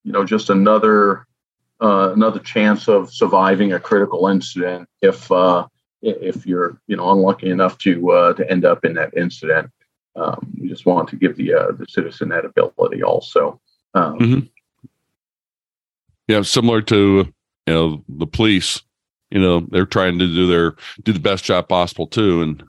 [0.02, 1.24] you know just another
[1.80, 5.64] uh another chance of surviving a critical incident if uh
[6.02, 9.70] if you're you know unlucky enough to uh to end up in that incident
[10.16, 13.60] um we just want to give the uh the citizen that ability also
[13.94, 14.40] um mm-hmm.
[16.26, 17.32] yeah similar to
[17.68, 18.82] you know the police
[19.30, 20.74] you know they're trying to do their
[21.04, 22.64] do the best job possible too and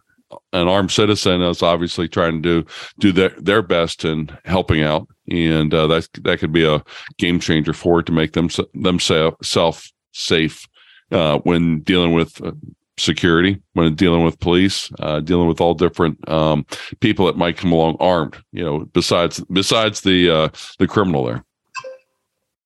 [0.55, 2.67] an armed citizen is obviously trying to do
[2.99, 6.83] do their, their best in helping out, and uh, that that could be a
[7.17, 10.67] game changer for it to make them themselves self safe
[11.11, 12.51] uh, when dealing with uh,
[12.97, 16.65] security, when dealing with police, uh, dealing with all different um,
[16.99, 18.37] people that might come along armed.
[18.51, 21.43] You know, besides besides the uh, the criminal there.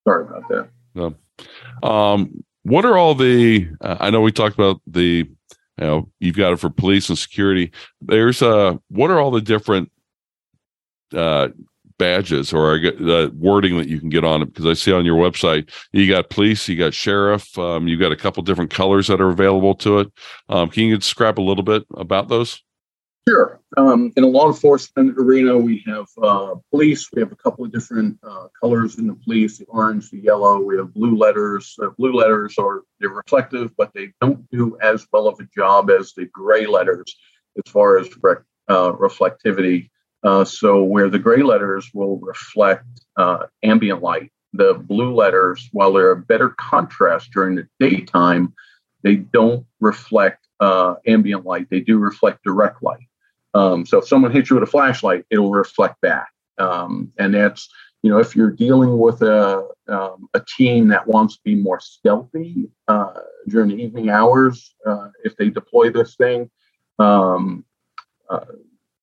[0.06, 1.86] Sorry about that.
[1.86, 3.68] Um, what are all the?
[3.80, 5.28] Uh, I know we talked about the.
[5.80, 7.72] You know, you've got it for police and security.
[8.00, 9.90] There's uh, what are all the different
[11.14, 11.48] uh,
[11.98, 15.16] badges or the wording that you can get on it because I see on your
[15.16, 19.20] website you got police, you got sheriff, um, you got a couple different colors that
[19.20, 20.12] are available to it.
[20.48, 22.62] Um, can you describe a little bit about those?
[23.30, 23.60] Sure.
[23.76, 27.08] Um, in a law enforcement arena, we have uh, police.
[27.12, 30.58] We have a couple of different uh, colors in the police: the orange, the yellow.
[30.60, 31.76] We have blue letters.
[31.80, 35.90] Uh, blue letters are they're reflective, but they don't do as well of a job
[35.90, 37.14] as the gray letters
[37.56, 38.34] as far as re-
[38.66, 39.90] uh, reflectivity.
[40.24, 42.84] Uh, so where the gray letters will reflect
[43.16, 48.52] uh, ambient light, the blue letters, while they're a better contrast during the daytime,
[49.04, 50.48] they don't reflect
[51.06, 51.68] ambient light.
[51.70, 53.06] They do reflect direct light.
[53.54, 56.28] Um, so if someone hits you with a flashlight, it'll reflect back.
[56.58, 57.68] Um, and that's
[58.02, 61.80] you know if you're dealing with a um, a team that wants to be more
[61.80, 63.12] stealthy uh,
[63.48, 66.50] during the evening hours, uh, if they deploy this thing.
[66.98, 67.64] Um,
[68.28, 68.44] uh,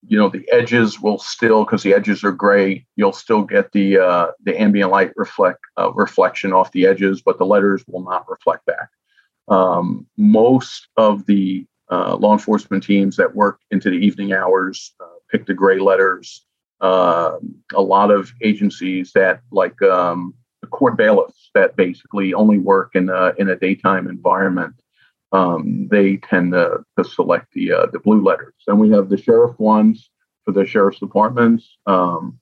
[0.08, 3.98] you know the edges will still because the edges are gray you'll still get the
[3.98, 8.28] uh, the ambient light reflect uh, reflection off the edges but the letters will not
[8.30, 8.90] reflect back
[9.50, 15.06] um, most of the uh, law enforcement teams that work into the evening hours uh,
[15.32, 16.46] pick the gray letters
[16.82, 22.92] um, a lot of agencies that like um, the court bailiffs that basically only work
[22.96, 24.74] in a, in a daytime environment
[25.32, 28.54] um, they tend to, to select the uh, the blue letters.
[28.68, 30.10] And we have the sheriff ones
[30.46, 31.78] for the sheriff's departments.
[31.86, 32.40] Um,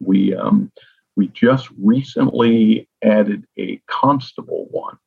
[0.00, 0.72] we um,
[1.16, 4.98] we just recently added a constable one,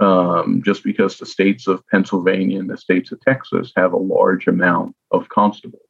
[0.00, 4.46] um, just because the states of Pennsylvania and the states of Texas have a large
[4.46, 5.80] amount of constables.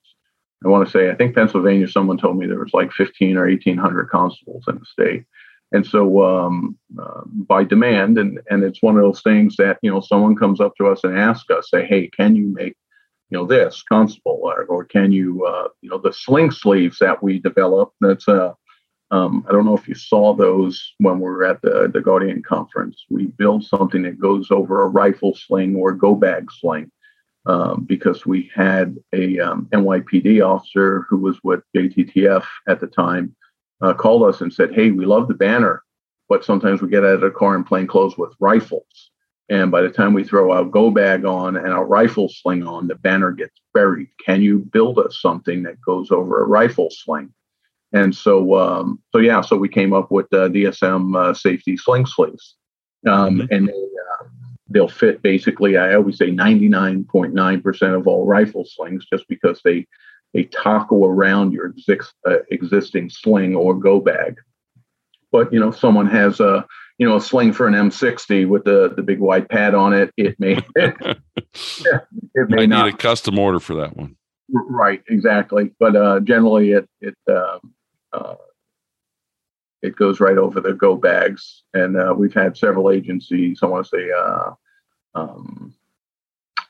[0.65, 1.89] I want to say I think Pennsylvania.
[1.89, 5.25] Someone told me there was like 15 or 1800 constables in the state.
[5.73, 9.91] And so um, uh, by demand, and, and it's one of those things that, you
[9.91, 12.77] know, someone comes up to us and asks us, say, hey, can you make,
[13.31, 17.23] you know, this constable or, or can you, uh, you know, the sling sleeves that
[17.23, 18.53] we develop, that's uh,
[19.15, 22.43] um, I don't know if you saw those when we were at the, the Guardian
[22.43, 23.05] conference.
[23.09, 26.91] We built something that goes over a rifle sling or go bag sling
[27.47, 33.37] um, because we had a um, NYPD officer who was with JTTF at the time
[33.81, 35.85] uh, called us and said, Hey, we love the banner,
[36.29, 39.13] but sometimes we get out of the car in plain clothes with rifles.
[39.49, 42.89] And by the time we throw our go bag on and our rifle sling on,
[42.89, 44.09] the banner gets buried.
[44.27, 47.33] Can you build us something that goes over a rifle sling?
[47.95, 52.07] And so, um, so yeah, so we came up with the DSM uh, safety sling
[52.07, 52.57] sleeves,
[53.07, 53.55] um, mm-hmm.
[53.55, 54.27] and they, uh,
[54.69, 55.77] they'll fit basically.
[55.77, 59.87] I always say 99.9% of all rifle slings, just because they
[60.33, 64.39] they toggle around your exist, uh, existing sling or go bag.
[65.31, 66.67] But you know, if someone has a
[66.99, 70.11] you know a sling for an M60 with the the big white pad on it,
[70.17, 70.97] it may it,
[72.35, 72.87] it may I not.
[72.87, 74.17] need a custom order for that one.
[74.53, 75.71] Right, exactly.
[75.79, 77.73] But uh, generally, it it um,
[78.15, 78.35] uh,
[79.83, 83.61] it goes right over the go bags, and uh, we've had several agencies.
[83.63, 84.51] I want to say uh,
[85.15, 85.75] um,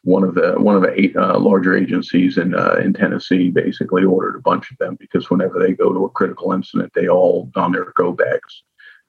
[0.02, 4.04] one of the one of the eight uh, larger agencies in uh, in Tennessee basically
[4.04, 7.50] ordered a bunch of them because whenever they go to a critical incident, they all
[7.54, 8.64] don their go bags,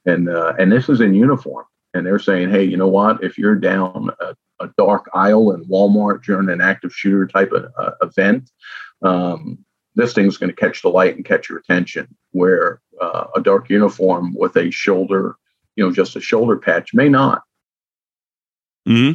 [0.06, 3.24] and uh, and this is in uniform, and they're saying, hey, you know what?
[3.24, 7.72] If you're down a, a dark aisle in Walmart during an active shooter type of
[7.78, 8.52] uh, event,
[9.02, 9.65] um,
[9.96, 12.08] this thing's going to catch the light and catch your attention.
[12.32, 15.36] Where uh, a dark uniform with a shoulder,
[15.76, 17.42] you know, just a shoulder patch may not.
[18.86, 19.12] Hmm.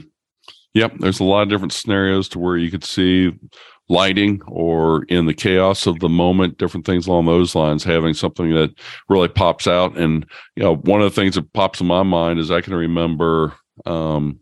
[0.75, 3.33] Yep, there's a lot of different scenarios to where you could see
[3.89, 8.55] lighting or in the chaos of the moment, different things along those lines, having something
[8.55, 8.71] that
[9.09, 9.99] really pops out.
[9.99, 12.75] And you know, one of the things that pops in my mind is I can
[12.75, 14.39] remember um,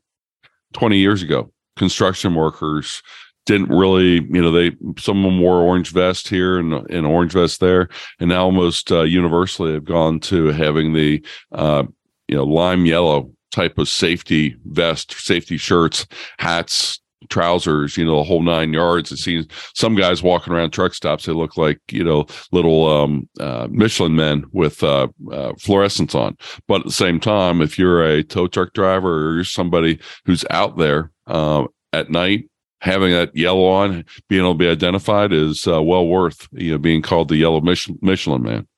[0.74, 3.02] 20 years ago, construction workers
[3.48, 7.32] didn't really, you know, they some of them wore orange vest here and, and orange
[7.32, 7.88] vest there,
[8.20, 11.82] and now almost uh, universally have gone to having the uh,
[12.28, 16.06] you know lime yellow type of safety vest, safety shirts,
[16.38, 17.00] hats,
[17.30, 19.10] trousers, you know, the whole nine yards.
[19.10, 23.30] It seems some guys walking around truck stops, they look like, you know, little um,
[23.40, 26.36] uh, Michelin men with uh, uh, fluorescence on.
[26.66, 30.44] But at the same time, if you're a tow truck driver or you're somebody who's
[30.50, 31.64] out there uh,
[31.94, 32.44] at night,
[32.80, 36.78] having that yellow on, being able to be identified is uh, well worth, you know,
[36.78, 38.68] being called the yellow Michelin man.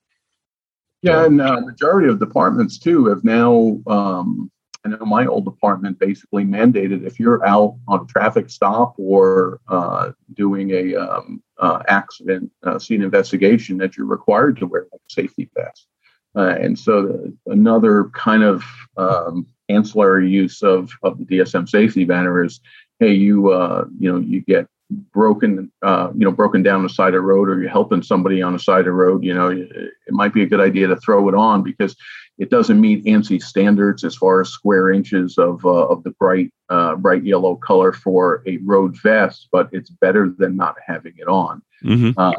[1.02, 4.50] Yeah, and uh, majority of departments too have now um,
[4.84, 9.60] I know my old department basically mandated if you're out on a traffic stop or
[9.68, 14.98] uh, doing a um, uh, accident uh, scene investigation that you're required to wear a
[15.08, 15.86] safety vest.
[16.34, 18.64] Uh, and so the, another kind of
[18.96, 22.60] um, ancillary use of, of the DSM safety banner is,
[23.00, 24.68] hey, you uh, you know you get
[25.12, 28.42] broken uh, you know broken down the side of the road or you're helping somebody
[28.42, 30.96] on the side of the road you know it, might be a good idea to
[30.96, 31.96] throw it on because
[32.38, 36.52] it doesn't meet ANSI standards as far as square inches of uh, of the bright
[36.70, 41.28] uh, bright yellow color for a road vest, but it's better than not having it
[41.28, 41.62] on.
[41.84, 42.18] Mm-hmm.
[42.18, 42.32] Uh,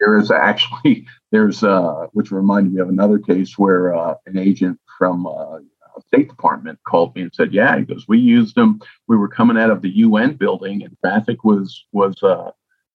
[0.00, 4.78] there is actually there's uh, which reminded me of another case where uh, an agent
[4.98, 5.58] from uh,
[6.06, 8.80] State Department called me and said, "Yeah," he goes, "We used them.
[9.06, 12.16] We were coming out of the UN building, and traffic was was."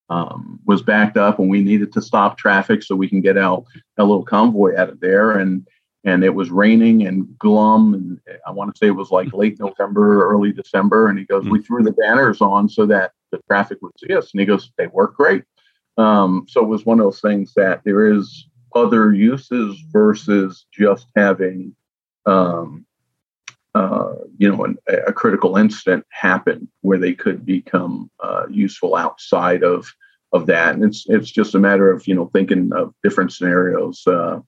[0.09, 3.65] Um, was backed up and we needed to stop traffic so we can get out
[3.97, 5.65] a little convoy out of there and
[6.03, 9.57] and it was raining and glum and i want to say it was like late
[9.59, 11.65] november early december and he goes we mm.
[11.65, 14.87] threw the banners on so that the traffic would see us and he goes they
[14.87, 15.43] work great
[15.97, 21.07] um, so it was one of those things that there is other uses versus just
[21.15, 21.75] having
[22.25, 22.85] um,
[23.75, 29.63] uh, you know an, a critical incident happen where they could become uh, useful outside
[29.63, 29.87] of
[30.31, 34.05] of that and it's it's just a matter of you know thinking of different scenarios
[34.07, 34.39] uh,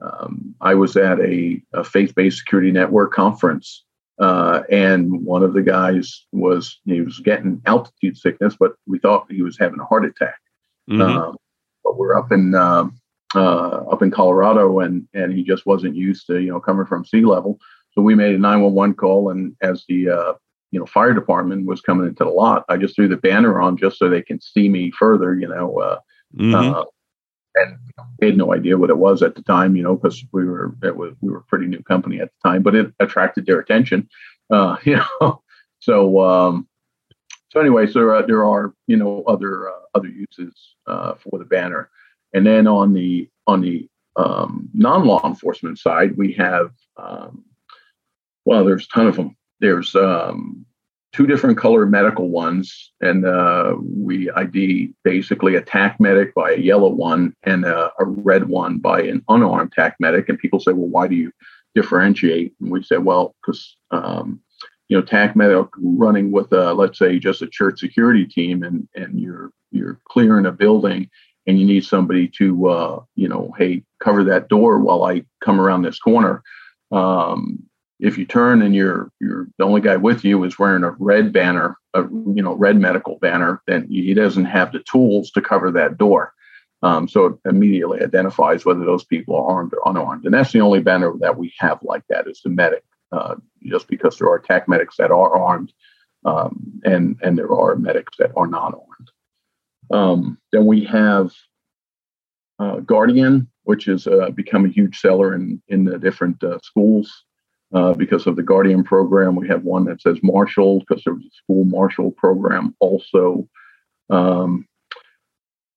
[0.00, 3.84] um, I was at a, a faith based security network conference,
[4.18, 9.30] uh, and one of the guys was he was getting altitude sickness, but we thought
[9.30, 10.38] he was having a heart attack.
[10.90, 11.02] Mm-hmm.
[11.02, 11.36] Um,
[11.84, 12.88] but we're up in uh,
[13.34, 17.04] uh, up in Colorado, and and he just wasn't used to you know coming from
[17.04, 17.58] sea level.
[17.92, 20.32] So we made a 911 call, and as the uh,
[20.70, 23.76] you know fire department was coming into the lot, I just threw the banner on
[23.76, 25.34] just so they can see me further.
[25.34, 25.98] You know, uh,
[26.36, 26.54] mm-hmm.
[26.54, 26.84] Uh,
[27.54, 27.78] and
[28.20, 30.74] we had no idea what it was at the time, you know, because we were
[30.82, 33.58] it was we were a pretty new company at the time, but it attracted their
[33.58, 34.08] attention,
[34.50, 35.42] uh, you know.
[35.80, 36.68] So um,
[37.50, 40.54] so anyway, so uh, there are you know other uh, other uses
[40.86, 41.90] uh, for the banner,
[42.34, 47.44] and then on the on the um, non law enforcement side, we have um,
[48.48, 49.36] well, there's a ton of them.
[49.60, 50.64] There's um,
[51.12, 56.58] two different color medical ones, and uh, we ID basically a TAC medic by a
[56.58, 60.30] yellow one and a, a, red one by an unarmed TAC medic.
[60.30, 61.30] And people say, well, why do you
[61.74, 62.54] differentiate?
[62.58, 64.40] And we say, well, because um,
[64.88, 69.20] you know, TAC medic running with, let's say, just a church security team, and and
[69.20, 71.10] you're you're clearing a building,
[71.46, 75.60] and you need somebody to, uh, you know, hey, cover that door while I come
[75.60, 76.42] around this corner.
[76.90, 77.67] Um,
[78.00, 81.32] if you turn and you're you're the only guy with you is wearing a red
[81.32, 85.70] banner, a you know red medical banner, then he doesn't have the tools to cover
[85.72, 86.32] that door.
[86.82, 90.60] Um, so it immediately identifies whether those people are armed or unarmed, and that's the
[90.60, 92.84] only banner that we have like that is the medic.
[93.10, 95.72] Uh, just because there are attack medics that are armed,
[96.24, 99.10] um, and and there are medics that are not armed.
[99.90, 101.32] Um, then we have
[102.60, 107.24] uh, Guardian, which has uh, become a huge seller in in the different uh, schools
[107.74, 109.34] uh, because of the Guardian program.
[109.34, 113.48] We have one that says Marshal because there was a school Marshal program also.
[114.10, 114.66] Um,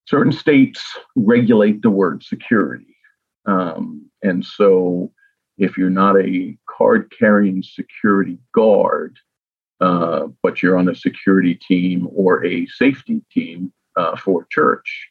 [0.05, 0.81] certain states
[1.15, 2.95] regulate the word security.
[3.45, 5.11] Um, and so
[5.57, 9.17] if you're not a card carrying security guard,
[9.79, 15.10] uh, but you're on a security team or a safety team uh, for church,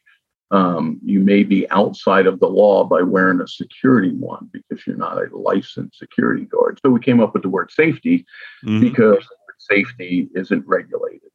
[0.51, 4.97] um, you may be outside of the law by wearing a security one because you're
[4.97, 6.79] not a licensed security guard.
[6.83, 8.25] So we came up with the word safety
[8.63, 8.81] mm-hmm.
[8.81, 9.25] because
[9.57, 11.31] safety isn't regulated.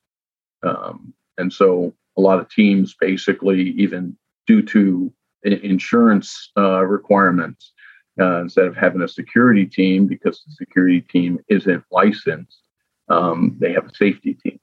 [0.62, 5.12] Um, and so a lot of teams basically, even due to
[5.42, 7.72] insurance uh, requirements,
[8.20, 12.62] uh, instead of having a security team because the security team isn't licensed,
[13.08, 14.58] um, they have a safety team.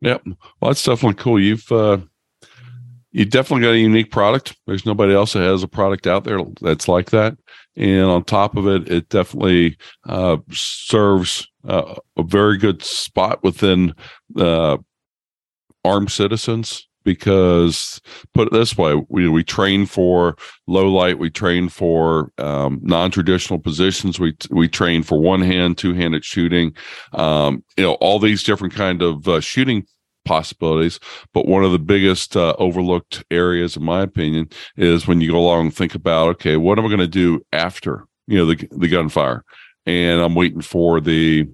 [0.00, 0.22] Yep.
[0.60, 1.40] Well, that's definitely cool.
[1.40, 1.98] You've uh,
[3.16, 4.54] you definitely got a unique product.
[4.66, 7.34] There's nobody else that has a product out there that's like that.
[7.74, 13.94] And on top of it, it definitely uh, serves uh, a very good spot within
[14.38, 14.76] uh,
[15.82, 18.02] armed citizens because
[18.34, 20.36] put it this way we, we train for
[20.66, 26.24] low light we train for um, non-traditional positions we we train for one hand two-handed
[26.24, 26.74] shooting
[27.12, 29.86] um, you know all these different kind of uh, shooting
[30.26, 31.00] possibilities.
[31.32, 35.38] But one of the biggest uh, overlooked areas, in my opinion, is when you go
[35.38, 38.68] along and think about, okay, what am I going to do after you know the
[38.72, 39.42] the gunfire?
[39.86, 41.48] And I'm waiting for the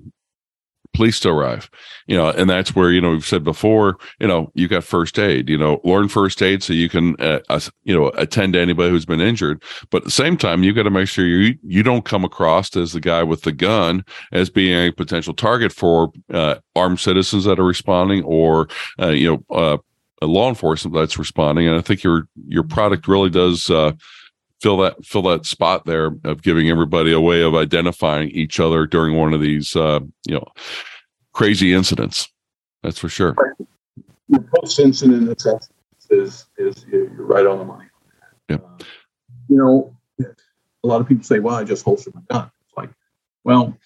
[0.95, 1.70] police to arrive
[2.07, 5.18] you know and that's where you know we've said before you know you got first
[5.18, 8.61] aid you know learn first aid so you can uh, uh, you know attend to
[8.61, 9.62] anybody who's been injured.
[9.90, 12.74] But at the same time you got to make sure you you don't come across
[12.76, 17.45] as the guy with the gun as being a potential target for uh, armed citizens
[17.45, 18.68] that are responding or
[19.01, 19.78] uh, you know uh,
[20.22, 21.66] law enforcement that's responding.
[21.66, 23.93] And i think your your product really does uh,
[24.63, 28.87] fill that fill that spot there of giving everybody a way of identifying each other
[28.87, 30.47] during one of these uh, you know
[31.33, 32.29] crazy incidents.
[32.83, 33.35] That's for sure.
[34.29, 35.75] The post incident assessment
[36.11, 37.87] is is you're right on the money.
[38.49, 38.57] Yeah.
[38.57, 38.85] Uh,
[39.49, 42.91] you know, a lot of people say, "Well, I just holstered my gun." It's like,
[43.45, 43.77] well,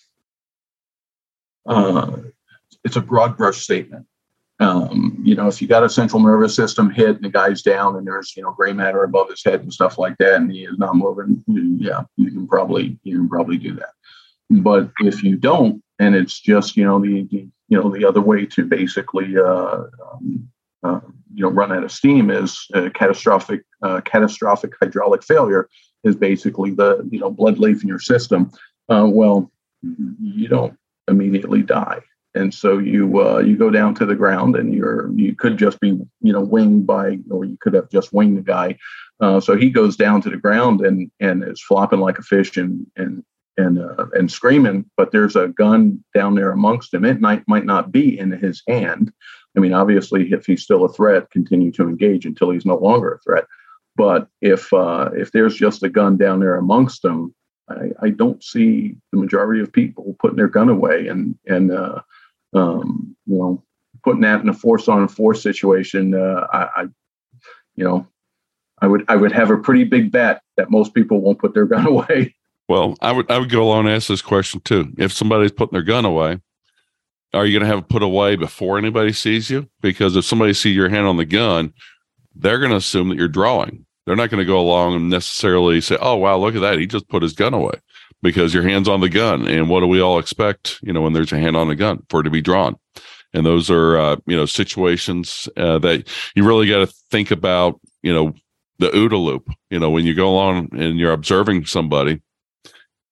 [1.67, 2.19] uh,
[2.85, 4.07] it's a broad brush statement.
[4.59, 7.97] Um, you know, if you got a central nervous system hit and the guy's down
[7.97, 10.65] and there's, you know, gray matter above his head and stuff like that, and he
[10.65, 13.91] is not moving, yeah, you can probably you can probably do that.
[14.49, 18.21] But if you don't, and it's just, you know, the, the you know the other
[18.21, 20.49] way to basically uh, um,
[20.83, 21.01] uh,
[21.35, 25.69] you know run out of steam is catastrophic uh, catastrophic hydraulic failure
[26.05, 28.51] is basically the you know blood leaving your system.
[28.89, 29.51] Uh, well,
[29.83, 30.77] you don't
[31.09, 32.01] immediately die
[32.37, 35.81] and so you uh, you go down to the ground and you're you could just
[35.81, 38.77] be you know winged by or you could have just winged the guy.
[39.21, 42.57] Uh, so he goes down to the ground and and is flopping like a fish
[42.57, 43.25] and and
[43.57, 47.05] and uh, and screaming but there's a gun down there amongst him.
[47.05, 49.13] It might might not be in his hand.
[49.57, 53.15] I mean obviously if he's still a threat continue to engage until he's no longer
[53.15, 53.45] a threat.
[53.97, 57.35] But if uh, if there's just a gun down there amongst them
[57.69, 62.03] I, I don't see the majority of people putting their gun away and and uh,
[62.55, 63.63] um, you know,
[64.05, 66.83] putting that in a force on force situation, uh, I, I,
[67.75, 68.07] you know,
[68.81, 71.67] I would I would have a pretty big bet that most people won't put their
[71.67, 72.35] gun away.
[72.69, 74.93] Well, I would I would go along and ask this question too.
[74.99, 76.41] If somebody's putting their gun away,
[77.33, 79.69] are you going to have it put away before anybody sees you?
[79.81, 81.73] Because if somebody see your hand on the gun,
[82.35, 83.87] they're going to assume that you're drawing.
[84.05, 86.79] They're not going to go along and necessarily say, "Oh, wow, look at that!
[86.79, 87.75] He just put his gun away."
[88.23, 89.47] Because your hand's on the gun.
[89.47, 92.03] And what do we all expect, you know, when there's a hand on the gun
[92.09, 92.77] for it to be drawn?
[93.33, 97.81] And those are, uh, you know, situations uh, that you really got to think about,
[98.03, 98.35] you know,
[98.79, 102.21] the OODA loop, you know, when you go along and you're observing somebody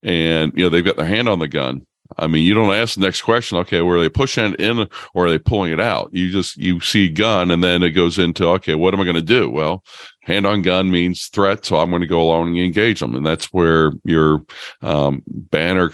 [0.03, 1.87] and, you know, they've got their hand on the gun.
[2.19, 5.27] I mean, you don't ask the next question, okay, were they pushing it in or
[5.27, 6.11] are they pulling it out?
[6.13, 9.17] You just, you see gun and then it goes into, okay, what am I going
[9.17, 9.51] to do?
[9.51, 9.83] Well,
[10.25, 11.65] hand on gun means threat.
[11.65, 13.15] So I'm going to go along and engage them.
[13.15, 14.45] And that's where your
[14.83, 15.93] um, banner,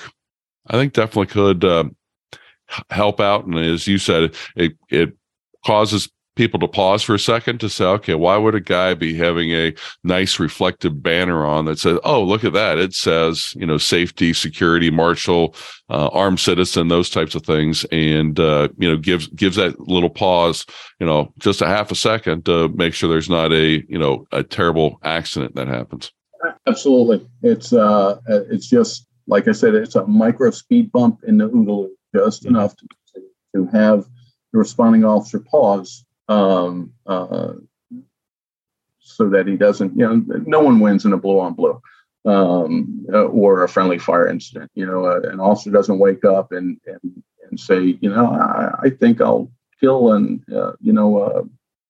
[0.68, 1.84] I think, definitely could uh,
[2.90, 3.44] help out.
[3.44, 5.16] And as you said, it, it
[5.66, 6.08] causes
[6.40, 9.50] people to pause for a second to say, okay, why would a guy be having
[9.50, 9.74] a
[10.04, 12.78] nice reflective banner on that says, oh, look at that.
[12.78, 15.54] It says, you know, safety, security, marshal,
[15.90, 17.84] uh, armed citizen, those types of things.
[17.92, 20.64] And, uh, you know, gives, gives that little pause,
[20.98, 24.24] you know, just a half a second to make sure there's not a, you know,
[24.32, 26.10] a terrible accident that happens.
[26.66, 27.28] Absolutely.
[27.42, 31.90] It's, uh, it's just, like I said, it's a micro speed bump in the OODA
[32.14, 32.56] just mm-hmm.
[32.56, 32.86] enough to,
[33.56, 34.06] to have
[34.54, 37.52] the responding officer pause um, uh,
[39.00, 41.82] so that he doesn't, you know, no one wins in a blue on blue
[42.24, 44.70] um, uh, or a friendly fire incident.
[44.74, 48.86] You know, uh, an officer doesn't wake up and and, and say, you know, I,
[48.86, 49.50] I think I'll
[49.80, 51.42] kill and uh, you know uh,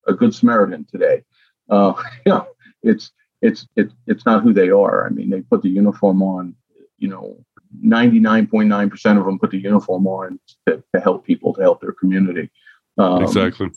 [0.07, 1.23] a good Samaritan today.
[1.69, 1.93] Uh,
[2.27, 2.47] you know,
[2.83, 3.13] it's
[3.43, 5.07] it's it's it's not who they are.
[5.07, 6.55] I mean, they put the uniform on.
[6.99, 7.45] You know,
[7.81, 11.55] ninety nine point nine percent of them put the uniform on to, to help people,
[11.55, 12.51] to help their community.
[12.99, 13.71] Um, exactly.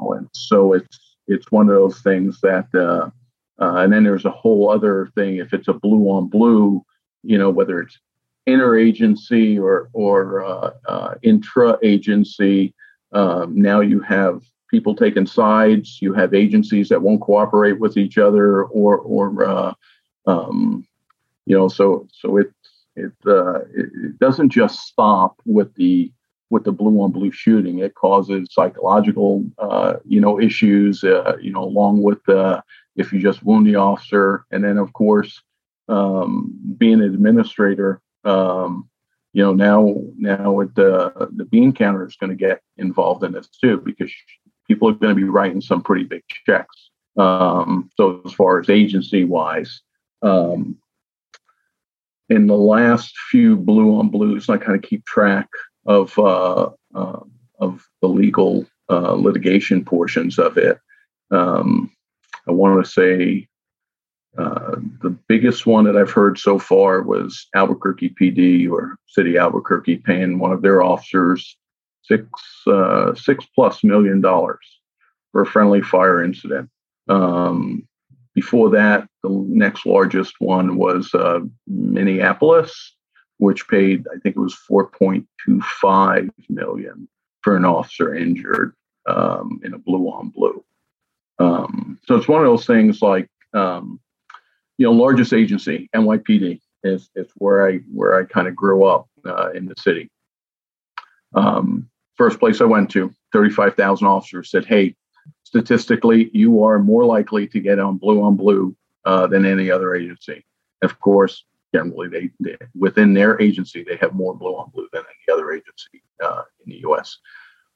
[0.00, 3.10] And so it's it's one of those things that, uh,
[3.62, 5.36] uh, and then there's a whole other thing.
[5.36, 6.84] If it's a blue on blue,
[7.22, 7.98] you know, whether it's
[8.48, 12.74] interagency or or uh, uh, intra-agency,
[13.12, 15.98] um, now you have people taking sides.
[16.00, 19.74] You have agencies that won't cooperate with each other, or or uh,
[20.26, 20.86] um,
[21.46, 22.52] you know, so so it
[22.96, 26.12] it, uh, it doesn't just stop with the
[26.52, 27.78] with the blue on blue shooting.
[27.78, 32.60] It causes psychological, uh, you know, issues, uh, you know, along with uh,
[32.94, 34.44] if you just wound the officer.
[34.50, 35.40] And then, of course,
[35.88, 38.86] um, being an administrator, um,
[39.32, 43.32] you know, now now with the the bean counter is going to get involved in
[43.32, 44.12] this too because
[44.68, 46.90] people are going to be writing some pretty big checks.
[47.16, 49.80] Um, so as far as agency wise,
[50.20, 50.76] um,
[52.28, 55.48] in the last few blue on blues, I kind of keep track
[55.86, 57.20] of uh, uh,
[57.58, 60.78] of the legal uh, litigation portions of it.
[61.30, 61.90] Um,
[62.46, 63.48] I want to say
[64.38, 69.98] uh, the biggest one that I've heard so far was Albuquerque PD or City Albuquerque
[69.98, 71.56] paying one of their officers
[72.02, 72.26] six
[72.66, 74.80] uh, six plus million dollars
[75.30, 76.68] for a friendly fire incident.
[77.08, 77.86] Um,
[78.34, 82.96] before that, the next largest one was uh, Minneapolis,
[83.42, 87.08] which paid I think it was 4.25 million
[87.40, 88.72] for an officer injured
[89.08, 90.64] um, in a blue on blue.
[91.40, 93.98] Um, so it's one of those things like um,
[94.78, 99.08] you know, largest agency, NYPD, is is where I where I kind of grew up
[99.26, 100.08] uh, in the city.
[101.34, 104.94] Um, first place I went to, thirty five thousand officers said, "Hey,
[105.42, 109.96] statistically, you are more likely to get on blue on blue uh, than any other
[109.96, 110.44] agency."
[110.82, 111.44] Of course,
[111.74, 115.52] generally, they, they, within their agency they have more blue on blue than any other
[115.52, 117.18] agency uh, in the U.S.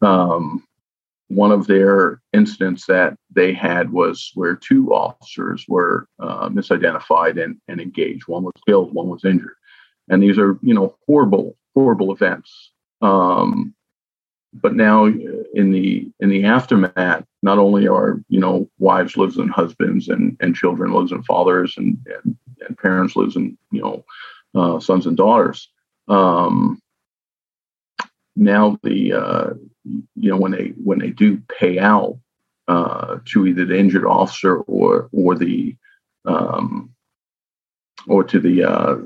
[0.03, 0.65] Um,
[1.29, 7.57] one of their incidents that they had was where two officers were uh, misidentified and,
[7.69, 8.29] and engaged.
[8.29, 9.57] One was killed, one was injured.
[10.09, 12.73] And these are, you know, horrible, horrible events.
[13.03, 13.75] Um,
[14.61, 20.09] but now in the in the aftermath, not only are you know wives losing husbands
[20.09, 22.37] and and children losing fathers and and,
[22.67, 24.05] and parents losing you know
[24.55, 25.69] uh, sons and daughters.
[26.09, 26.81] Um,
[28.35, 29.51] now the uh,
[30.15, 32.19] you know when they when they do pay out
[32.69, 35.77] uh, to either the injured officer or or the
[36.25, 36.91] um,
[38.07, 38.97] or to the uh,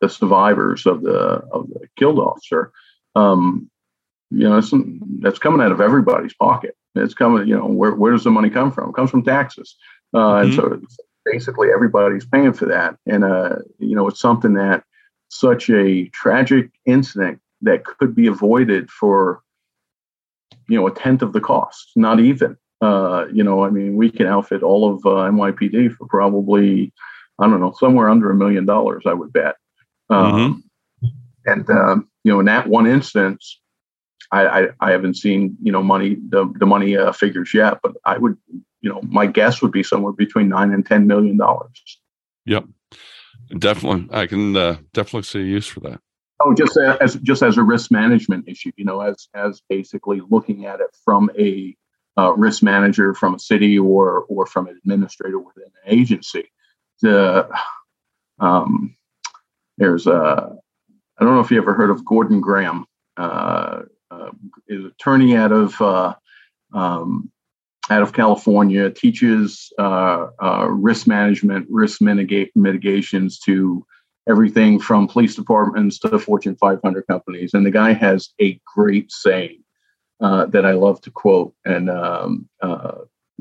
[0.00, 2.72] the survivors of the of the killed officer,
[3.14, 3.70] um,
[4.30, 4.60] you know,
[5.20, 6.76] that's coming out of everybody's pocket.
[6.94, 8.90] It's coming, you know, where where does the money come from?
[8.90, 9.76] It comes from taxes,
[10.14, 10.46] uh, mm-hmm.
[10.46, 10.80] and so
[11.24, 12.96] basically everybody's paying for that.
[13.06, 14.84] And uh, you know, it's something that
[15.28, 19.42] such a tragic incident that could be avoided for
[20.68, 24.10] you know a tenth of the cost not even uh, you know i mean we
[24.10, 26.92] can outfit all of uh, nypd for probably
[27.38, 29.56] i don't know somewhere under a million dollars i would bet
[30.10, 30.62] um,
[31.02, 31.50] mm-hmm.
[31.50, 33.60] and um, you know in that one instance
[34.32, 37.92] I, I, I haven't seen you know money the the money uh, figures yet, but
[38.04, 38.36] I would
[38.80, 42.00] you know my guess would be somewhere between nine and ten million dollars.
[42.44, 42.64] Yep,
[43.58, 44.08] definitely.
[44.16, 46.00] I can uh, definitely see a use for that.
[46.40, 50.66] Oh, just as just as a risk management issue, you know, as as basically looking
[50.66, 51.74] at it from a
[52.18, 56.50] uh, risk manager from a city or or from an administrator within an agency.
[57.02, 57.48] The
[58.38, 58.96] um,
[59.78, 60.56] there's a
[61.18, 62.84] I don't know if you ever heard of Gordon Graham,
[63.16, 63.82] uh,
[64.68, 66.14] attorney out of uh,
[66.72, 67.30] um,
[67.90, 73.86] out of California, teaches uh, uh, risk management, risk mitigate, mitigations to
[74.28, 77.54] everything from police departments to Fortune 500 companies.
[77.54, 79.62] And the guy has a great saying
[80.20, 81.54] uh, that I love to quote.
[81.64, 82.92] And um, uh,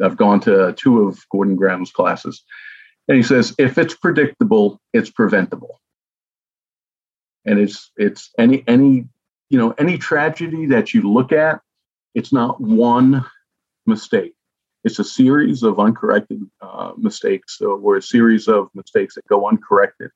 [0.01, 2.43] I've gone to two of Gordon Graham's classes.
[3.07, 5.79] And he says, if it's predictable, it's preventable.
[7.45, 9.07] And it's it's any any
[9.49, 11.61] you know any tragedy that you look at,
[12.13, 13.25] it's not one
[13.85, 14.33] mistake.
[14.83, 20.11] It's a series of uncorrected uh, mistakes, or a series of mistakes that go uncorrected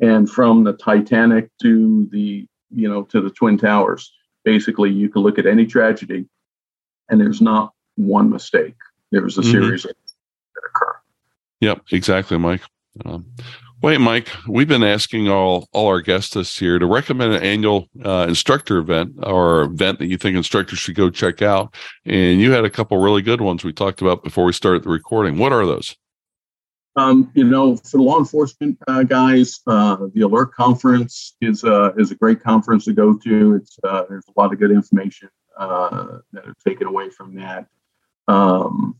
[0.00, 4.12] and from the Titanic to the you know to the Twin Towers.
[4.44, 6.26] Basically, you can look at any tragedy,
[7.08, 8.76] and there's not one mistake.
[9.10, 9.50] There's a mm-hmm.
[9.50, 9.96] series that
[10.68, 10.96] occur.
[11.60, 12.62] Yep, exactly, Mike.
[13.04, 13.26] Um,
[13.84, 17.86] wait, Mike, we've been asking all all our guests this year to recommend an annual
[18.02, 21.74] uh, instructor event or event that you think instructors should go check out.
[22.06, 24.88] And you had a couple really good ones we talked about before we started the
[24.88, 25.36] recording.
[25.36, 25.94] What are those?
[26.96, 31.92] Um, you know, for the law enforcement uh, guys, uh, the ALERRT Conference is uh,
[31.98, 33.56] is a great conference to go to.
[33.56, 35.28] It's uh, there's a lot of good information
[35.58, 37.66] uh, that are taken away from that.
[38.28, 38.96] Um,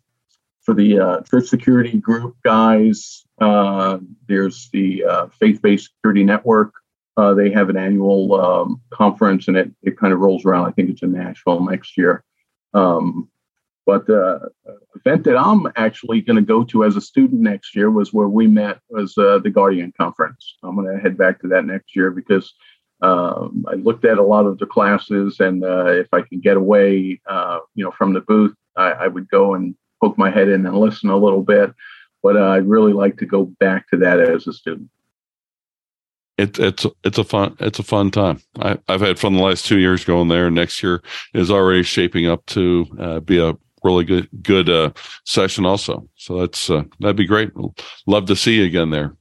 [0.65, 5.05] for the uh, church security group guys, there's the
[5.39, 6.73] Faith-Based Security Network.
[7.17, 10.67] they have an annual um, conference, and it it kind of rolls around.
[10.67, 12.25] I think it's in Nashville next year.
[12.73, 13.29] Um,
[13.87, 17.77] but the uh, event that I'm actually going to go to as a student next
[17.77, 20.57] year was where we met was uh, the Guardian Conference.
[20.62, 22.55] I'm going to head back to that next year because
[23.03, 26.57] um, I looked at a lot of the classes, and uh, if I can get
[26.57, 30.49] away, uh, you know, from the booth, I, I, would go and poke my head
[30.49, 31.73] in and listen a little bit.
[32.23, 34.89] But uh, I'd really like to go back to that as a student.
[36.37, 38.41] It, it's it's a fun it's a fun time.
[38.59, 40.51] I, have had fun the last two years going there.
[40.51, 44.91] Next year is already shaping up to uh, be a really good good uh,
[45.25, 46.09] session also.
[46.17, 47.53] So that's uh, that'd be great.
[48.07, 49.17] Love to see you again there.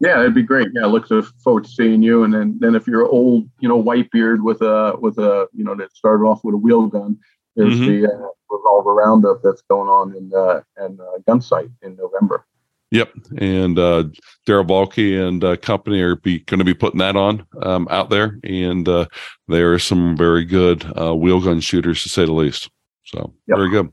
[0.00, 0.68] Yeah, it'd be great.
[0.74, 1.08] Yeah, I look
[1.42, 2.24] forward to seeing you.
[2.24, 5.64] And then, then if you're old, you know, white beard with a with a you
[5.64, 7.18] know that started off with a wheel gun,
[7.56, 8.02] there's mm-hmm.
[8.02, 12.46] the uh, revolver roundup that's going on in uh, in uh, Gunsite in November.
[12.90, 14.04] Yep, and uh,
[14.46, 18.08] Darryl Bolke and uh, company are be going to be putting that on um, out
[18.08, 19.06] there, and uh,
[19.48, 22.70] there are some very good uh, wheel gun shooters to say the least.
[23.04, 23.58] So yep.
[23.58, 23.92] very good.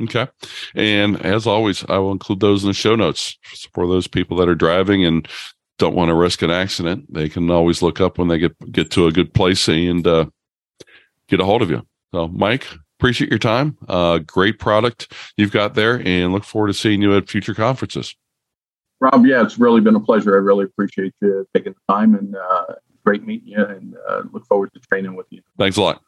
[0.04, 0.28] Okay.
[0.76, 3.38] And as always, I will include those in the show notes
[3.74, 5.28] for those people that are driving and
[5.78, 7.12] don't want to risk an accident.
[7.14, 10.26] They can always look up when they get get to a good place and uh,
[11.28, 11.86] get a hold of you.
[12.14, 12.68] So, Mike,
[13.00, 13.78] appreciate your time.
[13.88, 18.16] Uh, great product you've got there, and look forward to seeing you at future conferences.
[19.00, 20.34] Rob, yeah, it's really been a pleasure.
[20.36, 22.66] I really appreciate you taking the time and uh,
[23.06, 25.42] great meeting you, and uh, look forward to training with you.
[25.58, 26.02] Thanks a lot.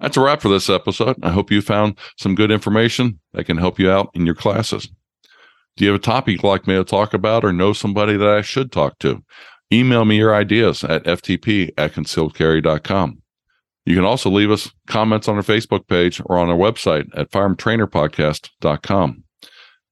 [0.00, 1.16] That's a wrap for this episode.
[1.22, 4.88] I hope you found some good information that can help you out in your classes.
[5.76, 8.28] Do you have a topic you'd like me to talk about or know somebody that
[8.28, 9.24] I should talk to?
[9.72, 13.22] Email me your ideas at ftp at concealedcarry.com.
[13.86, 17.30] You can also leave us comments on our Facebook page or on our website at
[17.30, 19.24] firearmtrainerpodcast.com.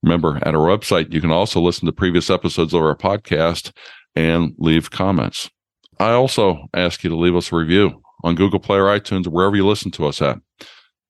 [0.02, 3.72] Remember, at our website, you can also listen to previous episodes of our podcast
[4.16, 5.50] and leave comments.
[5.98, 9.56] I also ask you to leave us a review on Google Play or iTunes wherever
[9.56, 10.38] you listen to us at.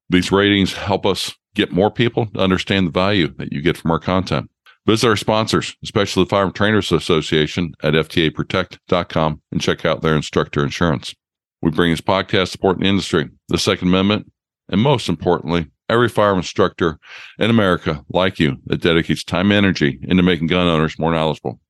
[0.09, 3.91] These ratings help us get more people to understand the value that you get from
[3.91, 4.51] our content.
[4.87, 10.65] Visit our sponsors, especially the Firearm Trainers Association at FTAProtect.com and check out their instructor
[10.65, 11.15] insurance.
[11.61, 14.33] We bring this podcast supporting the industry, the Second Amendment,
[14.69, 16.99] and most importantly, every firearm instructor
[17.39, 21.61] in America like you that dedicates time and energy into making gun owners more knowledgeable.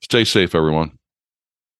[0.00, 0.95] Stay safe, everyone.